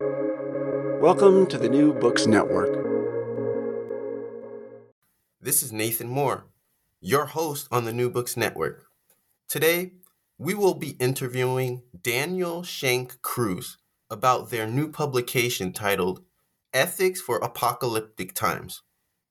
Welcome 0.00 1.46
to 1.46 1.58
the 1.58 1.68
New 1.68 1.92
Books 1.92 2.24
Network. 2.24 2.86
This 5.40 5.64
is 5.64 5.72
Nathan 5.72 6.06
Moore, 6.06 6.44
your 7.00 7.24
host 7.24 7.66
on 7.72 7.84
the 7.84 7.92
New 7.92 8.08
Books 8.08 8.36
Network. 8.36 8.84
Today, 9.48 9.94
we 10.38 10.54
will 10.54 10.74
be 10.74 10.90
interviewing 11.00 11.82
Daniel 12.00 12.62
Shank 12.62 13.20
Cruz 13.22 13.78
about 14.08 14.50
their 14.50 14.68
new 14.68 14.88
publication 14.88 15.72
titled 15.72 16.22
Ethics 16.72 17.20
for 17.20 17.38
Apocalyptic 17.38 18.34
Times 18.34 18.82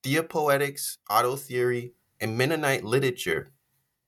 Theapoetics, 0.02 0.98
Auto 1.08 1.36
Theory, 1.36 1.94
and 2.20 2.36
Mennonite 2.36 2.84
Literature, 2.84 3.52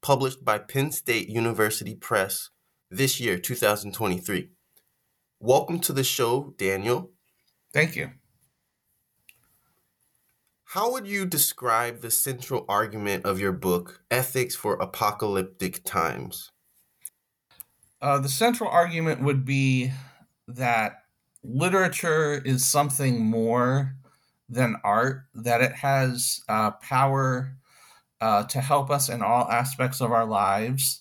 published 0.02 0.44
by 0.44 0.58
Penn 0.58 0.92
State 0.92 1.30
University 1.30 1.94
Press 1.94 2.50
this 2.90 3.18
year, 3.18 3.38
2023. 3.38 4.50
Welcome 5.42 5.78
to 5.80 5.94
the 5.94 6.04
show, 6.04 6.52
Daniel. 6.58 7.12
Thank 7.72 7.96
you. 7.96 8.10
How 10.64 10.92
would 10.92 11.06
you 11.06 11.24
describe 11.24 12.02
the 12.02 12.10
central 12.10 12.66
argument 12.68 13.24
of 13.24 13.40
your 13.40 13.52
book, 13.52 14.02
Ethics 14.10 14.54
for 14.54 14.74
Apocalyptic 14.74 15.82
Times? 15.82 16.52
Uh, 18.02 18.18
the 18.18 18.28
central 18.28 18.68
argument 18.68 19.22
would 19.22 19.46
be 19.46 19.92
that 20.46 21.04
literature 21.42 22.34
is 22.44 22.62
something 22.66 23.24
more 23.24 23.96
than 24.46 24.76
art, 24.84 25.22
that 25.34 25.62
it 25.62 25.72
has 25.72 26.42
uh, 26.50 26.72
power 26.72 27.56
uh, 28.20 28.44
to 28.44 28.60
help 28.60 28.90
us 28.90 29.08
in 29.08 29.22
all 29.22 29.50
aspects 29.50 30.02
of 30.02 30.12
our 30.12 30.26
lives, 30.26 31.00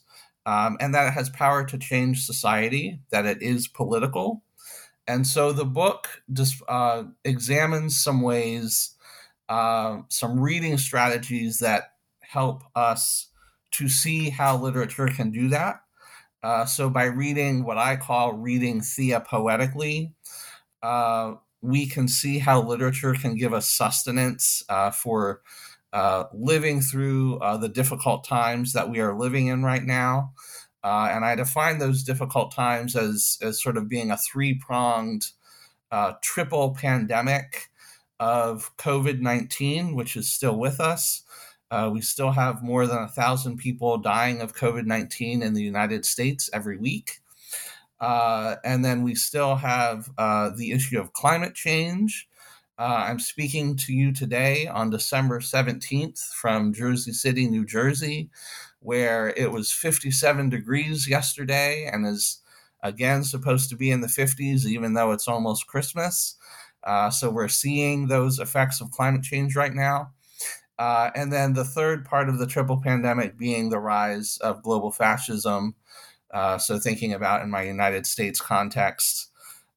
um, 0.50 0.78
and 0.80 0.94
that 0.94 1.08
it 1.08 1.14
has 1.14 1.30
power 1.30 1.64
to 1.66 1.78
change 1.78 2.26
society, 2.26 3.00
that 3.12 3.26
it 3.26 3.42
is 3.42 3.68
political, 3.68 4.42
and 5.10 5.26
so 5.26 5.52
the 5.52 5.66
book 5.66 6.08
just 6.32 6.62
uh, 6.68 7.04
examines 7.24 8.00
some 8.00 8.22
ways, 8.22 8.96
uh, 9.50 10.02
some 10.10 10.40
reading 10.40 10.78
strategies 10.78 11.60
that 11.60 11.94
help 12.22 12.64
us 12.76 13.30
to 13.72 13.90
see 13.90 14.30
how 14.30 14.58
literature 14.58 15.08
can 15.08 15.32
do 15.32 15.50
that. 15.50 15.82
Uh, 16.44 16.66
so 16.66 16.90
by 16.90 17.06
reading 17.06 17.66
what 17.66 17.78
I 17.78 17.96
call 17.96 18.34
reading 18.34 18.82
theapoetically, 18.82 20.14
uh, 20.84 21.34
we 21.62 21.88
can 21.88 22.08
see 22.08 22.40
how 22.40 22.62
literature 22.62 23.14
can 23.14 23.36
give 23.36 23.54
us 23.54 23.68
sustenance 23.68 24.64
uh, 24.70 24.92
for 24.92 25.42
uh, 25.94 26.26
living 26.34 26.82
through 26.82 27.40
the 27.60 27.70
difficult 27.70 28.24
times 28.24 28.74
that 28.74 28.90
we 28.90 29.00
are 29.00 29.18
living 29.18 29.48
in 29.48 29.64
right 29.64 29.84
now. 29.84 30.34
Uh, 30.84 31.10
and 31.12 31.26
I 31.26 31.36
define 31.36 31.80
those 31.80 32.04
difficult 32.04 32.54
times 32.54 32.96
as, 32.96 33.38
as 33.42 33.62
sort 33.62 33.78
of 33.78 33.90
being 33.90 34.12
a 34.12 34.18
three 34.18 34.54
pronged 34.54 35.28
uh, 35.92 36.14
triple 36.22 36.74
pandemic 36.74 37.70
of 38.20 38.76
COVID 38.78 39.20
19, 39.20 39.96
which 39.96 40.16
is 40.16 40.32
still 40.32 40.58
with 40.58 40.80
us. 40.80 41.24
Uh, 41.72 41.90
we 41.92 42.02
still 42.02 42.32
have 42.32 42.64
more 42.64 42.88
than 42.88 42.98
a 42.98 43.08
thousand 43.08 43.58
people 43.58 43.98
dying 43.98 44.42
of 44.42 44.56
COVID 44.56 44.86
19 44.86 45.44
in 45.44 45.54
the 45.54 45.62
United 45.62 46.06
States 46.06 46.50
every 46.54 46.78
week. 46.78 47.20
Uh, 48.00 48.56
and 48.64 48.84
then 48.86 49.04
we 49.04 49.14
still 49.14 49.58
have 49.58 50.10
uh, 50.18 50.50
the 50.56 50.72
issue 50.72 51.00
of 51.00 51.12
climate 51.12 51.54
change. 51.54 52.29
Uh, 52.80 53.08
I'm 53.10 53.20
speaking 53.20 53.76
to 53.76 53.94
you 53.94 54.14
today 54.14 54.66
on 54.66 54.90
December 54.90 55.42
17th 55.42 56.18
from 56.30 56.72
Jersey 56.72 57.12
City, 57.12 57.46
New 57.46 57.66
Jersey, 57.66 58.30
where 58.80 59.34
it 59.36 59.52
was 59.52 59.70
57 59.70 60.48
degrees 60.48 61.06
yesterday 61.06 61.90
and 61.92 62.08
is 62.08 62.40
again 62.82 63.26
supposed 63.26 63.70
to 63.70 63.76
be 63.76 63.92
in 63.92 64.00
the 64.00 64.08
50s, 64.08 64.66
even 64.66 64.94
though 64.94 65.12
it's 65.12 65.28
almost 65.28 65.68
Christmas. 65.68 66.38
Uh, 66.86 67.10
so 67.10 67.30
we're 67.30 67.50
seeing 67.50 68.08
those 68.08 68.40
effects 68.40 68.80
of 68.80 68.92
climate 68.92 69.24
change 69.24 69.58
right 69.58 69.74
now. 69.74 70.14
Uh, 70.78 71.10
and 71.16 71.34
then 71.34 71.52
the 71.52 71.66
third 71.66 72.06
part 72.06 72.30
of 72.30 72.40
the 72.40 72.48
triple 72.48 72.80
pandemic 72.82 73.38
being 73.38 73.70
the 73.70 73.80
rise 73.80 74.38
of 74.38 74.64
global 74.64 74.90
fascism. 74.90 75.76
Uh, 76.34 76.58
so, 76.58 76.80
thinking 76.80 77.12
about 77.12 77.42
in 77.42 77.50
my 77.50 77.64
United 77.64 78.06
States 78.06 78.40
context, 78.40 79.32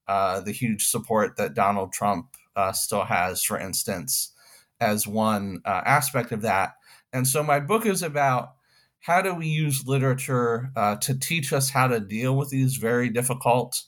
uh, 0.07 0.39
the 0.41 0.53
huge 0.53 0.87
support 0.87 1.37
that 1.37 1.55
Donald 1.55 1.93
Trump 1.93 2.37
uh, 2.57 2.73
still 2.73 3.05
has, 3.05 3.43
for 3.45 3.59
instance, 3.59 4.33
as 4.81 5.07
one 5.07 5.61
uh, 5.65 5.83
aspect 5.85 6.33
of 6.33 6.43
that. 6.43 6.75
And 7.13 7.27
so, 7.27 7.43
my 7.43 7.61
book 7.61 7.87
is 7.87 8.03
about 8.03 8.55
how 9.01 9.21
do 9.21 9.35
we 9.35 9.47
use 9.47 9.87
literature 9.87 10.71
uh, 10.77 10.97
to 10.97 11.19
teach 11.19 11.53
us 11.53 11.71
how 11.71 11.89
to 11.89 12.01
deal 12.01 12.37
with 12.37 12.51
these 12.51 12.77
very 12.77 13.09
difficult, 13.09 13.83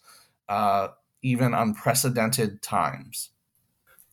uh, 0.49 0.89
even 1.23 1.55
unprecedented 1.55 2.63
times? 2.63 3.31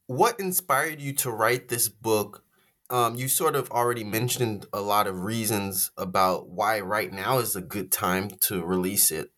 What 0.05 0.39
inspired 0.39 1.01
you 1.01 1.13
to 1.13 1.31
write 1.31 1.69
this 1.69 1.89
book? 1.89 2.43
Um, 2.89 3.15
you 3.15 3.29
sort 3.29 3.55
of 3.55 3.71
already 3.71 4.03
mentioned 4.03 4.65
a 4.73 4.81
lot 4.81 5.07
of 5.07 5.21
reasons 5.21 5.91
about 5.97 6.49
why 6.49 6.81
right 6.81 7.11
now 7.11 7.39
is 7.39 7.55
a 7.55 7.61
good 7.61 7.91
time 7.91 8.29
to 8.41 8.63
release 8.63 9.09
it. 9.11 9.31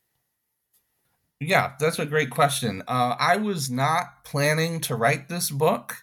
Yeah, 1.46 1.74
that's 1.80 2.00
a 2.00 2.06
great 2.06 2.30
question. 2.30 2.84
Uh, 2.88 3.16
I 3.20 3.38
was 3.38 3.70
not 3.70 4.24
planning 4.24 4.80
to 4.82 4.96
write 4.96 5.28
this 5.28 5.50
book. 5.50 5.98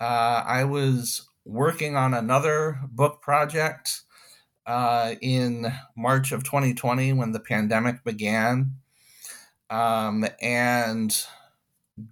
Uh, 0.00 0.44
I 0.46 0.64
was 0.64 1.28
working 1.44 1.96
on 1.96 2.14
another 2.14 2.78
book 2.88 3.20
project 3.20 4.02
uh, 4.66 5.14
in 5.20 5.72
March 5.96 6.30
of 6.30 6.44
2020 6.44 7.12
when 7.14 7.32
the 7.32 7.40
pandemic 7.40 8.04
began. 8.04 8.76
Um, 9.70 10.24
and 10.40 11.20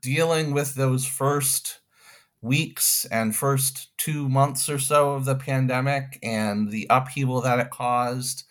dealing 0.01 0.53
with 0.53 0.75
those 0.75 1.07
first 1.07 1.81
weeks 2.41 3.05
and 3.07 3.35
first 3.35 3.97
two 3.99 4.29
months 4.29 4.69
or 4.69 4.79
so 4.79 5.15
of 5.15 5.25
the 5.25 5.35
pandemic 5.35 6.19
and 6.23 6.71
the 6.71 6.87
upheaval 6.91 7.41
that 7.41 7.61
it 7.61 7.71
caused 7.71 8.45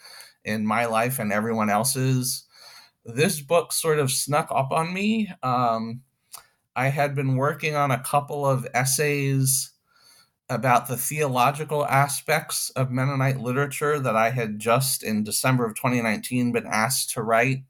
in 0.45 0.65
my 0.65 0.85
life 0.85 1.19
and 1.19 1.33
everyone 1.33 1.69
else's, 1.69 2.46
this 3.07 3.39
book 3.41 3.71
sort 3.71 3.99
of 3.99 4.11
snuck 4.11 4.49
up 4.51 4.71
on 4.71 4.93
me. 4.93 5.31
Um, 5.41 6.01
I 6.75 6.89
had 6.89 7.15
been 7.15 7.37
working 7.37 7.75
on 7.75 7.89
a 7.89 8.03
couple 8.03 8.45
of 8.45 8.67
essays 8.73 9.71
about 10.49 10.87
the 10.87 10.97
theological 10.97 11.85
aspects 11.85 12.69
of 12.71 12.91
Mennonite 12.91 13.39
literature 13.39 13.99
that 13.99 14.15
I 14.15 14.29
had 14.29 14.59
just 14.59 15.03
in 15.03 15.23
December 15.23 15.65
of 15.65 15.75
2019 15.75 16.51
been 16.51 16.67
asked 16.67 17.11
to 17.11 17.21
write. 17.21 17.63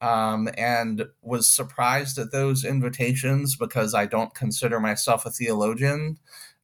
Um, 0.00 0.50
and 0.58 1.06
was 1.22 1.48
surprised 1.48 2.18
at 2.18 2.30
those 2.30 2.62
invitations 2.62 3.56
because 3.56 3.94
I 3.94 4.04
don't 4.04 4.34
consider 4.34 4.78
myself 4.78 5.24
a 5.24 5.30
theologian. 5.30 6.18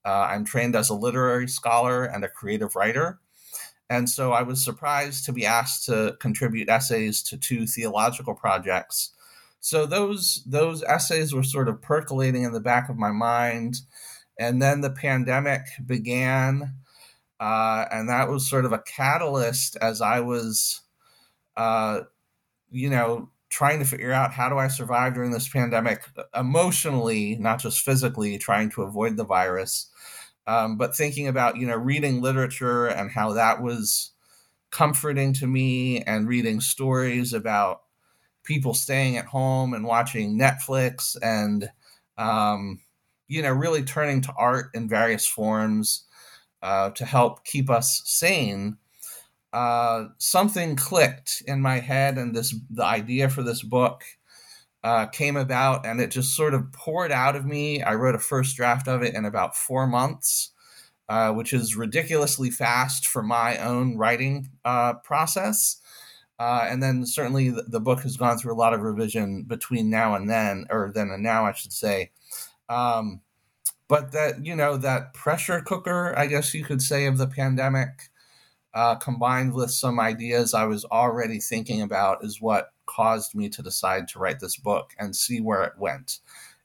Uh, 0.05 0.29
I'm 0.31 0.45
trained 0.45 0.77
as 0.77 0.91
a 0.91 0.95
literary 0.95 1.49
scholar 1.49 2.05
and 2.05 2.23
a 2.23 2.29
creative 2.29 2.77
writer. 2.77 3.19
And 3.91 4.09
so 4.09 4.33
I 4.33 4.43
was 4.43 4.65
surprised 4.65 5.27
to 5.27 5.33
be 5.33 5.45
asked 5.45 5.85
to 5.87 6.17
contribute 6.21 6.71
essays 6.71 7.23
to 7.25 7.37
two 7.37 7.67
theological 7.67 8.35
projects. 8.35 9.11
So 9.61 9.85
those 9.85 10.43
those 10.47 10.83
essays 10.85 11.35
were 11.35 11.43
sort 11.43 11.69
of 11.69 11.83
percolating 11.83 12.45
in 12.45 12.53
the 12.53 12.61
back 12.61 12.89
of 12.89 12.97
my 12.97 13.11
mind 13.11 13.83
and 14.41 14.61
then 14.61 14.81
the 14.81 14.91
pandemic 14.91 15.67
began 15.87 16.75
uh, 17.39 17.85
and 17.93 18.09
that 18.09 18.29
was 18.29 18.49
sort 18.49 18.65
of 18.65 18.73
a 18.73 18.79
catalyst 18.81 19.77
as 19.81 20.01
i 20.01 20.19
was 20.19 20.81
uh, 21.57 22.01
you 22.71 22.91
know 22.91 23.29
trying 23.51 23.79
to 23.79 23.85
figure 23.85 24.13
out 24.13 24.33
how 24.33 24.49
do 24.49 24.57
i 24.59 24.67
survive 24.67 25.15
during 25.15 25.31
this 25.31 25.49
pandemic 25.49 26.03
emotionally 26.35 27.37
not 27.37 27.61
just 27.61 27.81
physically 27.81 28.39
trying 28.39 28.71
to 28.71 28.83
avoid 28.83 29.17
the 29.17 29.25
virus 29.25 29.91
um, 30.51 30.77
but 30.77 30.97
thinking 30.97 31.29
about 31.29 31.57
you 31.57 31.67
know 31.67 31.77
reading 31.77 32.21
literature 32.21 32.87
and 32.87 33.11
how 33.11 33.33
that 33.33 33.63
was 33.63 34.11
comforting 34.71 35.33
to 35.35 35.47
me 35.47 36.03
and 36.03 36.29
reading 36.29 36.61
stories 36.61 37.33
about 37.33 37.83
people 38.43 38.75
staying 38.75 39.17
at 39.17 39.27
home 39.27 39.75
and 39.75 39.85
watching 39.85 40.39
netflix 40.39 41.17
and 41.23 41.71
um, 42.19 42.81
you 43.31 43.43
know, 43.43 43.53
really 43.53 43.85
turning 43.85 44.21
to 44.23 44.35
art 44.37 44.71
in 44.75 44.89
various 44.89 45.25
forms 45.25 46.05
uh, 46.63 46.91
to 46.91 47.05
help 47.05 47.45
keep 47.45 47.71
us 47.71 48.03
sane, 48.05 48.77
uh, 49.53 50.07
something 50.19 50.75
clicked 50.75 51.43
in 51.47 51.61
my 51.61 51.79
head, 51.79 52.19
and 52.19 52.35
this 52.35 52.55
the 52.69 52.85
idea 52.85 53.31
for 53.31 53.43
this 53.43 53.63
book 53.63 54.03
uh, 54.83 55.07
came 55.07 55.37
about 55.37 55.85
and 55.85 56.01
it 56.01 56.11
just 56.11 56.35
sort 56.35 56.55
of 56.55 56.73
poured 56.73 57.13
out 57.13 57.37
of 57.37 57.45
me. 57.45 57.83
I 57.83 57.95
wrote 57.95 58.15
a 58.15 58.19
first 58.19 58.57
draft 58.57 58.89
of 58.89 59.03
it 59.03 59.15
in 59.15 59.25
about 59.25 59.57
four 59.57 59.87
months, 59.87 60.53
uh, 61.09 61.33
which 61.33 61.53
is 61.53 61.77
ridiculously 61.77 62.51
fast 62.51 63.07
for 63.07 63.23
my 63.23 63.59
own 63.59 63.97
writing 63.97 64.49
uh, 64.65 64.95
process. 64.95 65.81
Uh, 66.39 66.67
and 66.71 66.83
then 66.83 67.05
certainly 67.05 67.51
the, 67.51 67.63
the, 67.65 67.81
book 67.81 68.01
has 68.01 68.17
gone 68.17 68.39
through 68.39 68.55
a 68.55 68.57
lot 68.57 68.73
of 68.73 68.81
revision 68.81 69.43
between 69.43 69.91
now 69.91 70.15
and 70.15 70.31
then, 70.31 70.65
or 70.71 70.91
then 70.95 71.11
and 71.11 71.23
now, 71.23 71.45
I 71.45 71.53
should 71.53 71.73
say. 71.73 72.13
Um, 72.71 73.21
but 73.89 74.13
that, 74.13 74.47
you 74.47 74.57
know, 74.57 74.79
that 74.79 75.13
pressure 75.13 75.61
cooker, 75.61 76.17
I 76.17 76.27
guess 76.27 76.55
you 76.55 76.65
could 76.65 76.81
say, 76.81 77.05
of 77.05 77.19
the 77.19 77.27
pandemic, 77.27 78.09
uh, 78.73 78.95
combined 78.95 79.53
with 79.53 79.71
some 79.71 80.01
ideas 80.01 80.55
I 80.55 80.65
was 80.65 80.87
already 80.87 81.41
thinking 81.41 81.83
about, 81.83 82.25
is 82.25 82.41
what 82.41 82.73
caused 82.95 83.35
me 83.35 83.49
to 83.49 83.63
decide 83.63 84.09
to 84.09 84.19
write 84.19 84.41
this 84.41 84.57
book 84.57 84.93
and 84.99 85.15
see 85.15 85.41
where 85.41 85.63
it 85.63 85.79
went. 85.79 86.19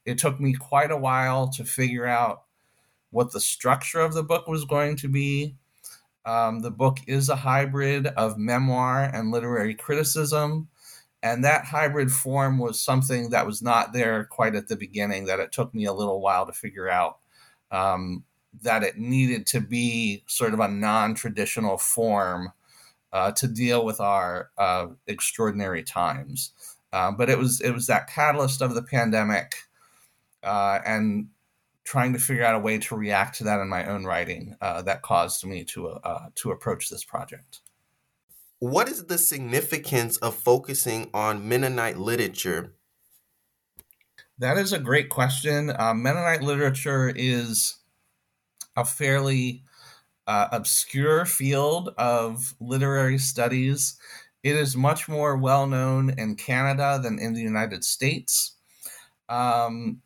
It 0.06 0.18
took 0.18 0.40
me 0.40 0.54
quite 0.54 0.92
a 0.92 0.98
while 0.98 1.48
to 1.50 1.64
figure 1.64 2.06
out 2.06 2.44
what 3.12 3.32
the 3.32 3.40
structure 3.40 4.02
of 4.02 4.14
the 4.14 4.24
book 4.24 4.48
was 4.48 4.66
going 4.66 4.98
to 4.98 5.08
be 5.08 5.56
um, 6.26 6.62
the 6.62 6.72
book 6.72 7.00
is 7.08 7.30
a 7.30 7.36
hybrid 7.36 8.08
of 8.08 8.38
memoir 8.38 9.04
and 9.04 9.32
literary 9.32 9.76
criticism. 9.76 10.68
And 11.22 11.44
that 11.44 11.66
hybrid 11.66 12.12
form 12.12 12.58
was 12.58 12.80
something 12.80 13.30
that 13.30 13.46
was 13.46 13.62
not 13.62 13.94
there 13.94 14.26
quite 14.26 14.56
at 14.56 14.68
the 14.68 14.76
beginning, 14.76 15.26
that 15.26 15.40
it 15.40 15.52
took 15.52 15.74
me 15.74 15.86
a 15.86 15.94
little 15.94 16.22
while 16.22 16.46
to 16.46 16.54
figure 16.54 16.90
out 16.90 17.20
um, 17.72 18.24
that 18.62 18.84
it 18.84 18.98
needed 18.98 19.46
to 19.48 19.60
be 19.60 20.24
sort 20.28 20.54
of 20.54 20.60
a 20.60 20.68
non 20.68 21.16
traditional 21.16 21.78
form 21.78 22.52
uh, 23.16 23.32
to 23.32 23.48
deal 23.48 23.86
with 23.86 24.02
our 24.02 24.52
uh, 24.58 24.88
extraordinary 25.08 25.82
times. 25.82 26.52
Uh, 26.92 27.12
but 27.12 27.30
it 27.30 27.38
was 27.38 27.62
it 27.62 27.72
was 27.72 27.88
that 27.88 28.08
catalyst 28.08 28.62
of 28.62 28.76
the 28.76 28.84
pandemic 28.84 29.56
uh, 30.44 30.80
and 30.86 31.30
trying 31.86 32.12
to 32.12 32.20
figure 32.20 32.44
out 32.44 32.56
a 32.56 32.60
way 32.60 32.78
to 32.78 32.96
react 32.96 33.38
to 33.38 33.46
that 33.46 33.62
in 33.62 33.70
my 33.70 33.86
own 33.86 34.04
writing 34.04 34.58
uh, 34.60 34.82
that 34.82 35.02
caused 35.02 35.46
me 35.46 35.64
to 35.64 35.88
uh, 35.88 36.28
to 36.36 36.52
approach 36.52 36.90
this 36.90 37.06
project. 37.06 37.62
What 38.60 38.90
is 38.90 39.06
the 39.06 39.18
significance 39.18 40.18
of 40.18 40.36
focusing 40.36 41.10
on 41.14 41.48
Mennonite 41.48 41.98
literature? 41.98 42.74
That 44.40 44.58
is 44.58 44.74
a 44.74 44.80
great 44.80 45.08
question. 45.08 45.72
Uh, 45.78 45.94
Mennonite 45.94 46.42
literature 46.42 47.14
is 47.16 47.78
a 48.76 48.84
fairly 48.84 49.64
uh, 50.28 50.48
obscure 50.52 51.26
field 51.26 51.90
of 51.98 52.56
literary 52.60 53.18
studies. 53.18 53.98
It 54.44 54.56
is 54.56 54.76
much 54.76 55.08
more 55.08 55.38
well 55.38 55.68
known 55.68 56.12
in 56.18 56.36
Canada 56.36 57.00
than 57.02 57.20
in 57.20 57.34
the 57.34 57.42
United 57.42 57.84
States. 57.84 58.56
Um, 59.30 60.02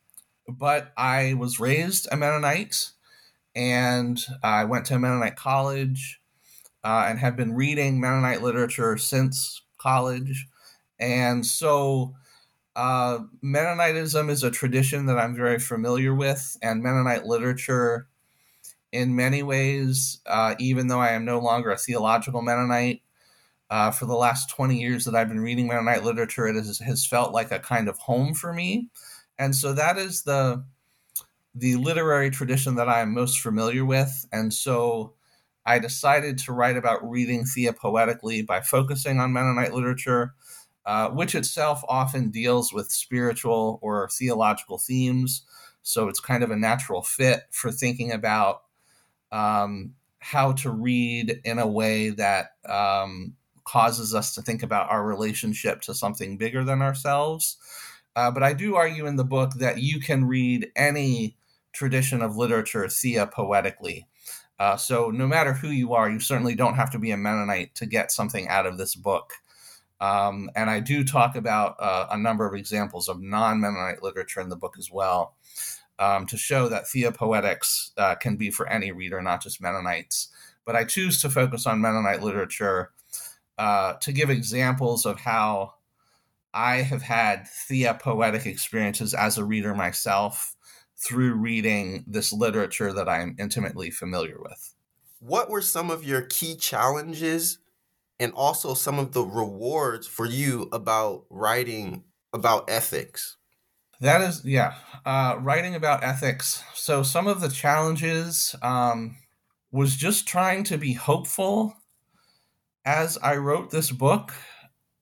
but 0.47 0.93
I 0.97 1.35
was 1.35 1.59
raised 1.59 2.07
a 2.11 2.17
Mennonite 2.17 2.91
and 3.55 4.19
I 4.43 4.63
went 4.65 4.85
to 4.85 4.99
Mennonite 4.99 5.35
college 5.35 6.21
uh, 6.83 7.05
and 7.07 7.19
have 7.19 7.35
been 7.35 7.53
reading 7.53 7.99
Mennonite 7.99 8.41
literature 8.41 8.97
since 8.97 9.61
college. 9.77 10.47
And 10.99 11.45
so 11.45 12.15
uh, 12.75 13.19
Mennonitism 13.43 14.29
is 14.29 14.43
a 14.43 14.51
tradition 14.51 15.05
that 15.07 15.17
I'm 15.17 15.35
very 15.35 15.59
familiar 15.59 16.13
with, 16.13 16.57
and 16.61 16.81
Mennonite 16.83 17.25
literature, 17.25 18.07
in 18.91 19.15
many 19.15 19.43
ways, 19.43 20.19
uh, 20.25 20.55
even 20.59 20.87
though 20.87 20.99
I 20.99 21.09
am 21.09 21.25
no 21.25 21.39
longer 21.39 21.71
a 21.71 21.77
theological 21.77 22.41
Mennonite, 22.41 23.01
uh, 23.69 23.91
for 23.91 24.05
the 24.05 24.15
last 24.15 24.49
20 24.49 24.79
years 24.79 25.05
that 25.05 25.15
I've 25.15 25.29
been 25.29 25.41
reading 25.41 25.67
Mennonite 25.67 26.03
literature, 26.03 26.47
it 26.47 26.55
has, 26.55 26.79
has 26.79 27.05
felt 27.05 27.33
like 27.33 27.51
a 27.51 27.59
kind 27.59 27.87
of 27.87 27.97
home 27.99 28.33
for 28.33 28.53
me 28.53 28.89
and 29.39 29.55
so 29.55 29.73
that 29.73 29.97
is 29.97 30.23
the 30.23 30.63
the 31.55 31.75
literary 31.77 32.29
tradition 32.29 32.75
that 32.75 32.87
I 32.87 33.01
am 33.01 33.13
most 33.13 33.39
familiar 33.39 33.83
with. 33.83 34.25
And 34.31 34.53
so 34.53 35.15
I 35.65 35.79
decided 35.79 36.37
to 36.39 36.53
write 36.53 36.77
about 36.77 37.07
reading 37.09 37.43
Thea 37.45 37.73
poetically 37.73 38.43
by 38.43 38.61
focusing 38.61 39.19
on 39.19 39.33
Mennonite 39.33 39.73
literature, 39.73 40.35
uh, 40.85 41.09
which 41.09 41.35
itself 41.35 41.81
often 41.89 42.29
deals 42.29 42.71
with 42.71 42.91
spiritual 42.91 43.79
or 43.81 44.09
theological 44.09 44.77
themes. 44.77 45.43
So 45.81 46.07
it's 46.07 46.19
kind 46.19 46.43
of 46.43 46.51
a 46.51 46.55
natural 46.55 47.01
fit 47.01 47.43
for 47.51 47.71
thinking 47.71 48.11
about 48.11 48.61
um, 49.31 49.93
how 50.19 50.51
to 50.51 50.69
read 50.69 51.41
in 51.43 51.59
a 51.59 51.67
way 51.67 52.09
that 52.09 52.51
um, 52.67 53.33
causes 53.63 54.13
us 54.13 54.33
to 54.35 54.41
think 54.41 54.63
about 54.63 54.89
our 54.89 55.05
relationship 55.05 55.81
to 55.81 55.93
something 55.93 56.37
bigger 56.37 56.63
than 56.63 56.81
ourselves. 56.81 57.57
Uh, 58.15 58.31
but 58.31 58.43
I 58.43 58.53
do 58.53 58.75
argue 58.75 59.05
in 59.05 59.15
the 59.15 59.23
book 59.23 59.53
that 59.55 59.81
you 59.81 59.99
can 59.99 60.25
read 60.25 60.71
any 60.75 61.37
tradition 61.71 62.21
of 62.21 62.35
literature 62.35 62.85
theapoetically. 62.85 64.07
Uh, 64.59 64.75
so 64.75 65.09
no 65.09 65.25
matter 65.25 65.53
who 65.53 65.69
you 65.69 65.93
are, 65.93 66.09
you 66.09 66.19
certainly 66.19 66.55
don't 66.55 66.75
have 66.75 66.91
to 66.91 66.99
be 66.99 67.11
a 67.11 67.17
Mennonite 67.17 67.75
to 67.75 67.85
get 67.85 68.11
something 68.11 68.47
out 68.49 68.65
of 68.65 68.77
this 68.77 68.95
book. 68.95 69.33
Um, 70.01 70.49
and 70.55 70.69
I 70.69 70.79
do 70.79 71.03
talk 71.03 71.35
about 71.35 71.75
uh, 71.79 72.07
a 72.11 72.17
number 72.17 72.45
of 72.45 72.55
examples 72.55 73.07
of 73.07 73.21
non 73.21 73.61
Mennonite 73.61 74.01
literature 74.03 74.41
in 74.41 74.49
the 74.49 74.55
book 74.55 74.75
as 74.77 74.89
well 74.91 75.35
um, 75.99 76.25
to 76.27 76.37
show 76.37 76.69
that 76.69 76.85
theapoetics 76.85 77.91
uh, 77.97 78.15
can 78.15 78.37
be 78.37 78.49
for 78.49 78.67
any 78.67 78.91
reader, 78.91 79.21
not 79.21 79.43
just 79.43 79.61
Mennonites. 79.61 80.29
But 80.65 80.75
I 80.75 80.85
choose 80.85 81.21
to 81.21 81.29
focus 81.29 81.67
on 81.67 81.81
Mennonite 81.81 82.23
literature 82.23 82.91
uh, 83.57 83.93
to 83.95 84.11
give 84.11 84.29
examples 84.29 85.05
of 85.05 85.19
how 85.19 85.73
I 86.53 86.77
have 86.77 87.01
had 87.01 87.47
theapoetic 87.47 88.45
experiences 88.45 89.13
as 89.13 89.37
a 89.37 89.45
reader 89.45 89.75
myself 89.75 90.55
through 90.97 91.33
reading 91.33 92.03
this 92.07 92.33
literature 92.33 92.93
that 92.93 93.09
I'm 93.09 93.35
intimately 93.37 93.91
familiar 93.91 94.37
with. 94.39 94.75
What 95.19 95.49
were 95.49 95.61
some 95.61 95.91
of 95.91 96.03
your 96.03 96.21
key 96.21 96.55
challenges 96.55 97.59
and 98.19 98.33
also 98.33 98.73
some 98.73 98.99
of 98.99 99.11
the 99.11 99.23
rewards 99.23 100.07
for 100.07 100.25
you 100.25 100.69
about 100.71 101.25
writing 101.29 102.03
about 102.33 102.69
ethics? 102.69 103.37
That 104.01 104.21
is, 104.21 104.43
yeah, 104.45 104.75
uh, 105.05 105.37
writing 105.39 105.75
about 105.75 106.03
ethics. 106.03 106.63
So, 106.73 107.03
some 107.03 107.27
of 107.27 107.41
the 107.41 107.49
challenges 107.49 108.55
um, 108.61 109.17
was 109.71 109.95
just 109.95 110.27
trying 110.27 110.63
to 110.65 110.77
be 110.77 110.93
hopeful 110.93 111.75
as 112.85 113.17
I 113.17 113.35
wrote 113.37 113.71
this 113.71 113.91
book 113.91 114.33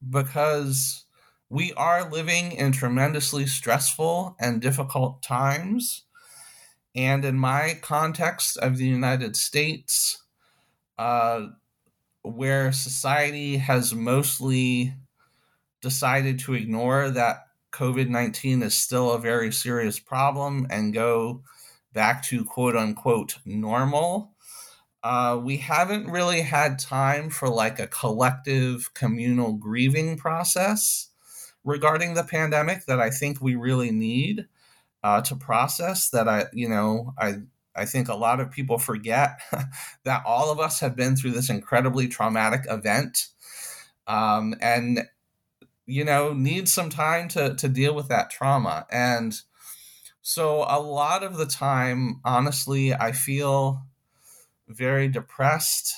because 0.09 1.05
we 1.49 1.73
are 1.73 2.09
living 2.09 2.51
in 2.53 2.71
tremendously 2.71 3.45
stressful 3.47 4.35
and 4.39 4.61
difficult 4.61 5.23
times. 5.23 6.05
And 6.95 7.25
in 7.25 7.37
my 7.39 7.79
context 7.81 8.57
of 8.57 8.77
the 8.77 8.87
United 8.87 9.35
States, 9.37 10.23
uh, 10.99 11.47
where 12.23 12.71
society 12.71 13.57
has 13.57 13.93
mostly 13.95 14.95
decided 15.81 16.39
to 16.39 16.55
ignore 16.55 17.09
that 17.11 17.46
COVID 17.71 18.09
19 18.09 18.63
is 18.63 18.73
still 18.75 19.11
a 19.11 19.19
very 19.19 19.51
serious 19.51 19.99
problem 19.99 20.67
and 20.69 20.93
go 20.93 21.43
back 21.93 22.23
to 22.23 22.45
quote 22.45 22.75
unquote 22.75 23.39
normal, 23.45 24.35
uh, 25.03 25.39
we 25.41 25.57
haven't 25.57 26.09
really 26.09 26.41
had 26.41 26.79
time 26.79 27.29
for 27.29 27.49
like 27.49 27.79
a 27.79 27.87
collective 27.87 28.93
communal 28.93 29.53
grieving 29.53 30.17
process 30.17 31.09
regarding 31.63 32.13
the 32.13 32.23
pandemic 32.23 32.85
that 32.85 32.99
I 32.99 33.09
think 33.09 33.41
we 33.41 33.55
really 33.55 33.91
need 33.91 34.47
uh, 35.03 35.21
to 35.21 35.35
process. 35.35 36.09
That 36.09 36.27
I, 36.27 36.45
you 36.53 36.67
know, 36.67 37.13
I 37.17 37.37
I 37.75 37.85
think 37.85 38.09
a 38.09 38.15
lot 38.15 38.39
of 38.39 38.51
people 38.51 38.77
forget 38.79 39.39
that 40.03 40.23
all 40.25 40.51
of 40.51 40.59
us 40.59 40.79
have 40.79 40.95
been 40.95 41.15
through 41.15 41.31
this 41.31 41.49
incredibly 41.49 42.07
traumatic 42.07 42.65
event, 42.69 43.27
um, 44.07 44.55
and 44.61 45.03
you 45.87 46.03
know, 46.03 46.33
need 46.33 46.69
some 46.69 46.89
time 46.89 47.27
to 47.29 47.55
to 47.55 47.67
deal 47.67 47.95
with 47.95 48.09
that 48.09 48.29
trauma. 48.29 48.85
And 48.91 49.33
so, 50.21 50.65
a 50.67 50.79
lot 50.79 51.23
of 51.23 51.37
the 51.37 51.45
time, 51.45 52.21
honestly, 52.25 52.93
I 52.93 53.13
feel 53.13 53.83
very 54.67 55.07
depressed 55.07 55.95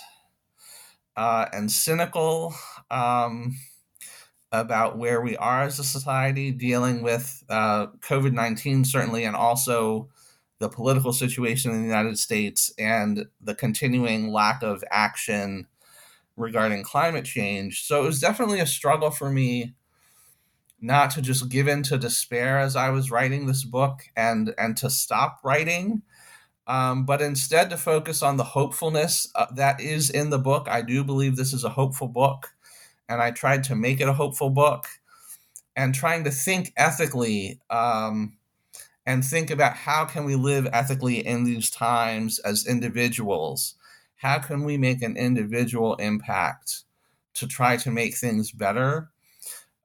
uh, 1.17 1.48
and 1.51 1.72
cynical. 1.72 2.55
Um, 2.91 3.55
about 4.51 4.98
where 4.98 5.22
we 5.22 5.38
are 5.38 5.63
as 5.63 5.79
a 5.79 5.84
society 5.84 6.51
dealing 6.51 7.03
with 7.03 7.43
uh, 7.50 7.88
COVID 8.01 8.34
19, 8.34 8.84
certainly, 8.84 9.24
and 9.24 9.36
also 9.36 10.10
the 10.60 10.69
political 10.69 11.13
situation 11.13 11.72
in 11.72 11.81
the 11.81 11.88
United 11.88 12.17
States 12.17 12.74
and 12.77 13.25
the 13.39 13.55
continuing 13.55 14.29
lack 14.31 14.62
of 14.62 14.84
action 14.91 15.67
regarding 16.36 16.84
climate 16.84 17.25
change. 17.25 17.84
So 17.86 18.03
it 18.03 18.05
was 18.05 18.19
definitely 18.19 18.60
a 18.60 18.65
struggle 18.65 19.12
for 19.12 19.29
me 19.29 19.75
not 20.82 21.12
to 21.12 21.22
just 21.22 21.50
give 21.50 21.68
in 21.68 21.84
to 21.84 21.98
despair 21.98 22.60
as 22.60 22.76
I 22.76 22.90
was 22.90 23.12
writing 23.12 23.46
this 23.48 23.64
book 23.64 24.04
and 24.16 24.54
and 24.58 24.78
to 24.78 24.90
stop 24.90 25.40
writing, 25.44 26.04
um, 26.68 27.06
but 27.06 27.22
instead 27.22 27.70
to 27.72 27.78
focus 27.78 28.24
on 28.24 28.38
the 28.38 28.44
hopefulness 28.44 29.30
uh, 29.36 29.48
that 29.56 29.82
is 29.82 30.10
in 30.10 30.30
the 30.32 30.40
book. 30.40 30.68
I 30.70 30.82
do 30.82 31.04
believe 31.04 31.36
this 31.36 31.54
is 31.54 31.64
a 31.64 31.70
hopeful 31.70 32.08
book 32.08 32.54
and 33.10 33.22
I 33.22 33.32
tried 33.32 33.64
to 33.66 33.76
make 33.76 34.00
it 34.02 34.08
a 34.10 34.14
hopeful 34.14 34.50
book. 34.52 34.88
and 35.76 35.96
trying 35.96 36.24
to 36.26 36.32
think 36.32 36.74
ethically 36.78 37.60
um, 37.70 38.38
and 39.06 39.24
think 39.26 39.50
about 39.50 39.76
how 39.76 40.06
can 40.06 40.26
we 40.26 40.36
live 40.36 40.68
ethically 40.74 41.26
in 41.26 41.44
these 41.44 41.70
times 41.70 42.40
as 42.40 42.68
individuals 42.68 43.76
how 44.18 44.40
can 44.40 44.64
we 44.66 44.78
make 44.78 45.02
an 45.02 45.16
individual 45.18 45.96
impact 45.96 46.84
to 47.34 47.48
try 47.48 47.78
to 47.78 47.92
make 47.92 48.16
things 48.18 48.52
better 48.52 49.10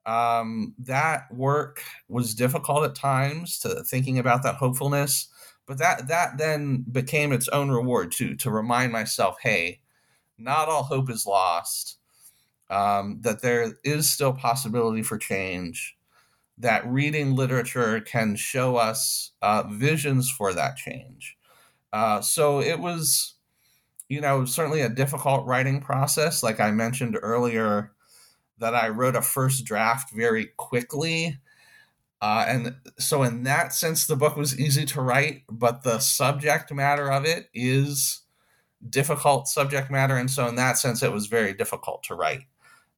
um, 0.05 0.73
that 0.79 1.31
work 1.33 1.83
was 2.07 2.35
difficult 2.35 2.83
at 2.83 2.95
times 2.95 3.59
to 3.59 3.83
thinking 3.83 4.19
about 4.19 4.43
that 4.43 4.55
hopefulness 4.55 5.27
but 5.65 5.77
that 5.79 6.07
that 6.07 6.37
then 6.37 6.85
became 6.91 7.31
its 7.31 7.47
own 7.49 7.69
reward 7.69 8.11
too 8.11 8.35
to 8.35 8.51
remind 8.51 8.91
myself 8.91 9.37
hey 9.41 9.79
not 10.37 10.69
all 10.69 10.83
hope 10.83 11.09
is 11.09 11.25
lost. 11.25 11.97
Um, 12.69 13.19
that 13.21 13.43
there 13.43 13.73
is 13.83 14.09
still 14.09 14.33
possibility 14.33 15.03
for 15.03 15.19
change 15.19 15.95
that 16.57 16.87
reading 16.87 17.35
literature 17.35 17.99
can 17.99 18.35
show 18.35 18.75
us 18.75 19.31
uh, 19.43 19.63
visions 19.69 20.31
for 20.31 20.51
that 20.53 20.77
change. 20.77 21.37
Uh, 21.93 22.21
so 22.21 22.61
it 22.61 22.79
was 22.79 23.35
you 24.09 24.19
know 24.21 24.45
certainly 24.45 24.81
a 24.81 24.89
difficult 24.89 25.47
writing 25.47 25.81
process 25.81 26.43
like 26.43 26.59
i 26.59 26.69
mentioned 26.69 27.17
earlier 27.23 27.91
that 28.59 28.75
i 28.75 28.87
wrote 28.89 29.15
a 29.15 29.21
first 29.21 29.65
draft 29.65 30.11
very 30.11 30.47
quickly 30.57 31.39
uh, 32.21 32.45
and 32.47 32.75
so, 32.97 33.23
in 33.23 33.43
that 33.43 33.73
sense, 33.73 34.07
the 34.07 34.15
book 34.15 34.35
was 34.35 34.59
easy 34.59 34.85
to 34.85 35.01
write, 35.01 35.43
but 35.49 35.83
the 35.83 35.99
subject 35.99 36.71
matter 36.73 37.11
of 37.11 37.25
it 37.25 37.49
is 37.53 38.21
difficult 38.89 39.47
subject 39.47 39.91
matter. 39.91 40.15
And 40.15 40.31
so, 40.31 40.47
in 40.47 40.55
that 40.55 40.77
sense, 40.77 41.03
it 41.03 41.11
was 41.11 41.27
very 41.27 41.53
difficult 41.53 42.03
to 42.03 42.15
write. 42.15 42.45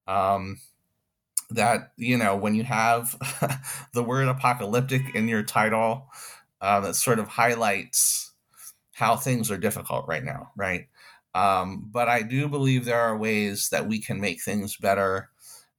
Um, 0.07 0.61
that, 1.49 1.91
you 1.97 2.17
know, 2.17 2.35
when 2.35 2.55
you 2.55 2.63
have 2.63 3.17
the 3.93 4.03
word 4.03 4.27
apocalyptic 4.27 5.15
in 5.15 5.27
your 5.27 5.43
title, 5.43 6.07
uh, 6.61 6.79
that 6.81 6.95
sort 6.95 7.19
of 7.19 7.27
highlights 7.27 8.31
how 8.93 9.15
things 9.15 9.51
are 9.51 9.57
difficult 9.57 10.05
right 10.07 10.23
now, 10.23 10.51
right? 10.55 10.87
Um, 11.35 11.89
but 11.91 12.07
I 12.07 12.21
do 12.21 12.47
believe 12.47 12.85
there 12.85 12.99
are 12.99 13.17
ways 13.17 13.69
that 13.69 13.87
we 13.87 13.99
can 13.99 14.19
make 14.21 14.41
things 14.41 14.77
better 14.77 15.29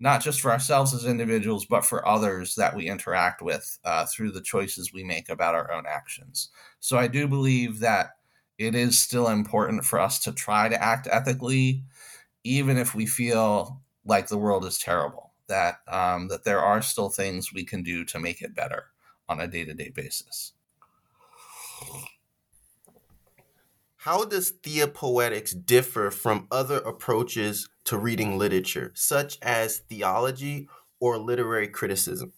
not 0.00 0.22
just 0.22 0.40
for 0.40 0.50
ourselves 0.50 0.94
as 0.94 1.04
individuals, 1.04 1.66
but 1.66 1.84
for 1.84 2.06
others 2.06 2.54
that 2.54 2.76
we 2.76 2.88
interact 2.88 3.42
with 3.42 3.78
uh, 3.84 4.06
through 4.06 4.30
the 4.30 4.40
choices 4.40 4.92
we 4.92 5.02
make 5.02 5.28
about 5.28 5.54
our 5.54 5.72
own 5.72 5.84
actions. 5.88 6.50
So 6.80 6.96
I 6.96 7.08
do 7.08 7.26
believe 7.26 7.80
that 7.80 8.10
it 8.58 8.74
is 8.74 8.98
still 8.98 9.28
important 9.28 9.84
for 9.84 9.98
us 9.98 10.18
to 10.20 10.32
try 10.32 10.68
to 10.68 10.82
act 10.82 11.08
ethically, 11.10 11.84
even 12.44 12.76
if 12.76 12.94
we 12.94 13.06
feel 13.06 13.80
like 14.04 14.28
the 14.28 14.38
world 14.38 14.64
is 14.64 14.78
terrible. 14.78 15.32
That 15.48 15.78
um, 15.88 16.28
that 16.28 16.44
there 16.44 16.60
are 16.60 16.82
still 16.82 17.08
things 17.08 17.54
we 17.54 17.64
can 17.64 17.82
do 17.82 18.04
to 18.04 18.18
make 18.18 18.42
it 18.42 18.54
better 18.54 18.88
on 19.28 19.40
a 19.40 19.46
day 19.46 19.64
to 19.64 19.72
day 19.72 19.88
basis. 19.88 20.52
How 24.02 24.24
does 24.24 24.52
theapoetics 24.52 25.66
differ 25.66 26.10
from 26.10 26.46
other 26.50 26.78
approaches 26.78 27.68
to 27.88 27.98
reading 27.98 28.38
literature, 28.38 28.92
such 28.94 29.38
as 29.40 29.78
theology 29.78 30.68
or 31.00 31.16
literary 31.16 31.68
criticism? 31.68 32.32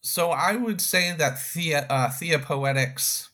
So 0.00 0.30
I 0.30 0.56
would 0.56 0.80
say 0.80 1.14
that 1.16 1.38
thea, 1.40 1.86
uh, 1.90 2.08
theapoetics 2.08 3.28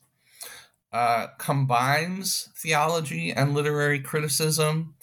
uh, 0.93 1.27
combines 1.39 2.49
theology 2.57 3.31
and 3.31 3.55
literary 3.55 4.01
criticism. 4.01 4.95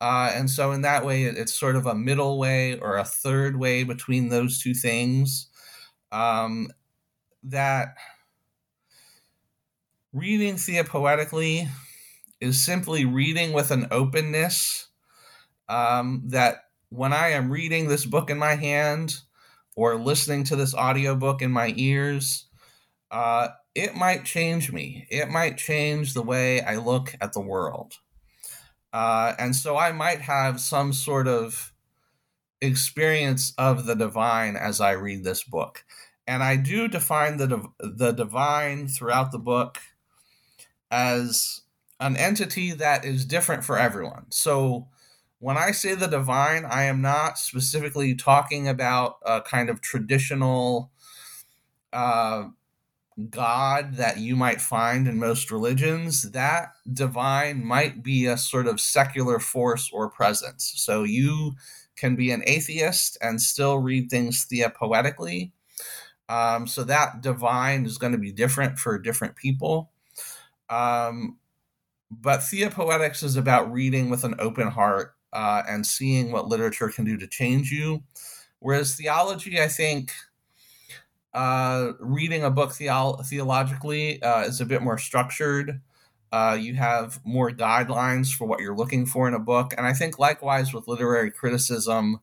Uh, 0.00 0.32
and 0.34 0.50
so, 0.50 0.72
in 0.72 0.82
that 0.82 1.04
way, 1.04 1.24
it's 1.24 1.54
sort 1.54 1.76
of 1.76 1.86
a 1.86 1.94
middle 1.94 2.38
way 2.38 2.78
or 2.78 2.96
a 2.96 3.04
third 3.04 3.56
way 3.56 3.84
between 3.84 4.28
those 4.28 4.60
two 4.60 4.74
things. 4.74 5.48
Um, 6.10 6.68
that 7.44 7.94
reading 10.12 10.54
theapoetically 10.54 11.68
is 12.40 12.62
simply 12.62 13.04
reading 13.04 13.52
with 13.52 13.70
an 13.70 13.88
openness 13.90 14.88
um, 15.68 16.22
that 16.26 16.64
when 16.90 17.12
I 17.12 17.30
am 17.30 17.50
reading 17.50 17.88
this 17.88 18.06
book 18.06 18.30
in 18.30 18.38
my 18.38 18.54
hand 18.54 19.16
or 19.76 19.96
listening 19.96 20.44
to 20.44 20.56
this 20.56 20.74
audiobook 20.74 21.42
in 21.42 21.50
my 21.50 21.72
ears, 21.76 22.46
uh, 23.10 23.48
it 23.74 23.94
might 23.94 24.24
change 24.24 24.72
me. 24.72 25.06
It 25.10 25.28
might 25.28 25.56
change 25.56 26.14
the 26.14 26.22
way 26.22 26.60
I 26.60 26.76
look 26.76 27.14
at 27.20 27.32
the 27.32 27.40
world. 27.40 27.94
Uh, 28.92 29.34
and 29.38 29.54
so 29.54 29.76
I 29.76 29.92
might 29.92 30.22
have 30.22 30.60
some 30.60 30.92
sort 30.92 31.28
of 31.28 31.72
experience 32.60 33.52
of 33.58 33.86
the 33.86 33.94
divine 33.94 34.56
as 34.56 34.80
I 34.80 34.92
read 34.92 35.24
this 35.24 35.44
book. 35.44 35.84
And 36.26 36.42
I 36.42 36.56
do 36.56 36.88
define 36.88 37.36
the, 37.36 37.68
the 37.78 38.12
divine 38.12 38.88
throughout 38.88 39.32
the 39.32 39.38
book 39.38 39.78
as 40.90 41.62
an 42.00 42.16
entity 42.16 42.72
that 42.72 43.04
is 43.04 43.24
different 43.24 43.64
for 43.64 43.78
everyone. 43.78 44.26
So 44.30 44.88
when 45.40 45.56
I 45.56 45.70
say 45.70 45.94
the 45.94 46.06
divine, 46.06 46.64
I 46.64 46.84
am 46.84 47.00
not 47.00 47.38
specifically 47.38 48.14
talking 48.14 48.68
about 48.68 49.18
a 49.24 49.40
kind 49.40 49.70
of 49.70 49.80
traditional 49.80 50.90
uh, 51.92 52.48
God 53.30 53.94
that 53.94 54.18
you 54.18 54.36
might 54.36 54.60
find 54.60 55.08
in 55.08 55.18
most 55.18 55.50
religions. 55.50 56.30
That 56.30 56.68
divine 56.92 57.64
might 57.64 58.02
be 58.02 58.26
a 58.26 58.36
sort 58.36 58.66
of 58.66 58.80
secular 58.80 59.38
force 59.38 59.90
or 59.92 60.08
presence. 60.08 60.72
So 60.76 61.02
you 61.02 61.54
can 61.96 62.14
be 62.14 62.30
an 62.30 62.42
atheist 62.46 63.18
and 63.20 63.40
still 63.40 63.78
read 63.78 64.08
things 64.08 64.46
theapoetically. 64.46 65.50
Um, 66.28 66.66
so 66.66 66.84
that 66.84 67.22
divine 67.22 67.86
is 67.86 67.98
going 67.98 68.12
to 68.12 68.18
be 68.18 68.32
different 68.32 68.78
for 68.78 68.98
different 68.98 69.34
people. 69.34 69.90
Um, 70.70 71.38
but 72.10 72.40
Theapoetics 72.40 73.22
is 73.22 73.36
about 73.36 73.72
reading 73.72 74.10
with 74.10 74.24
an 74.24 74.34
open 74.38 74.68
heart 74.68 75.14
uh, 75.32 75.62
and 75.68 75.86
seeing 75.86 76.32
what 76.32 76.48
literature 76.48 76.88
can 76.88 77.04
do 77.04 77.16
to 77.16 77.26
change 77.26 77.70
you. 77.70 78.02
Whereas 78.60 78.96
theology, 78.96 79.60
I 79.60 79.68
think, 79.68 80.12
uh, 81.34 81.92
reading 82.00 82.42
a 82.42 82.50
book 82.50 82.72
theo- 82.72 83.18
theologically 83.24 84.22
uh, 84.22 84.42
is 84.42 84.60
a 84.60 84.66
bit 84.66 84.82
more 84.82 84.98
structured. 84.98 85.80
Uh, 86.32 86.56
you 86.60 86.74
have 86.74 87.20
more 87.24 87.50
guidelines 87.50 88.34
for 88.34 88.46
what 88.46 88.60
you're 88.60 88.76
looking 88.76 89.06
for 89.06 89.28
in 89.28 89.34
a 89.34 89.38
book. 89.38 89.72
And 89.76 89.86
I 89.86 89.92
think 89.92 90.18
likewise 90.18 90.74
with 90.74 90.88
literary 90.88 91.30
criticism, 91.30 92.20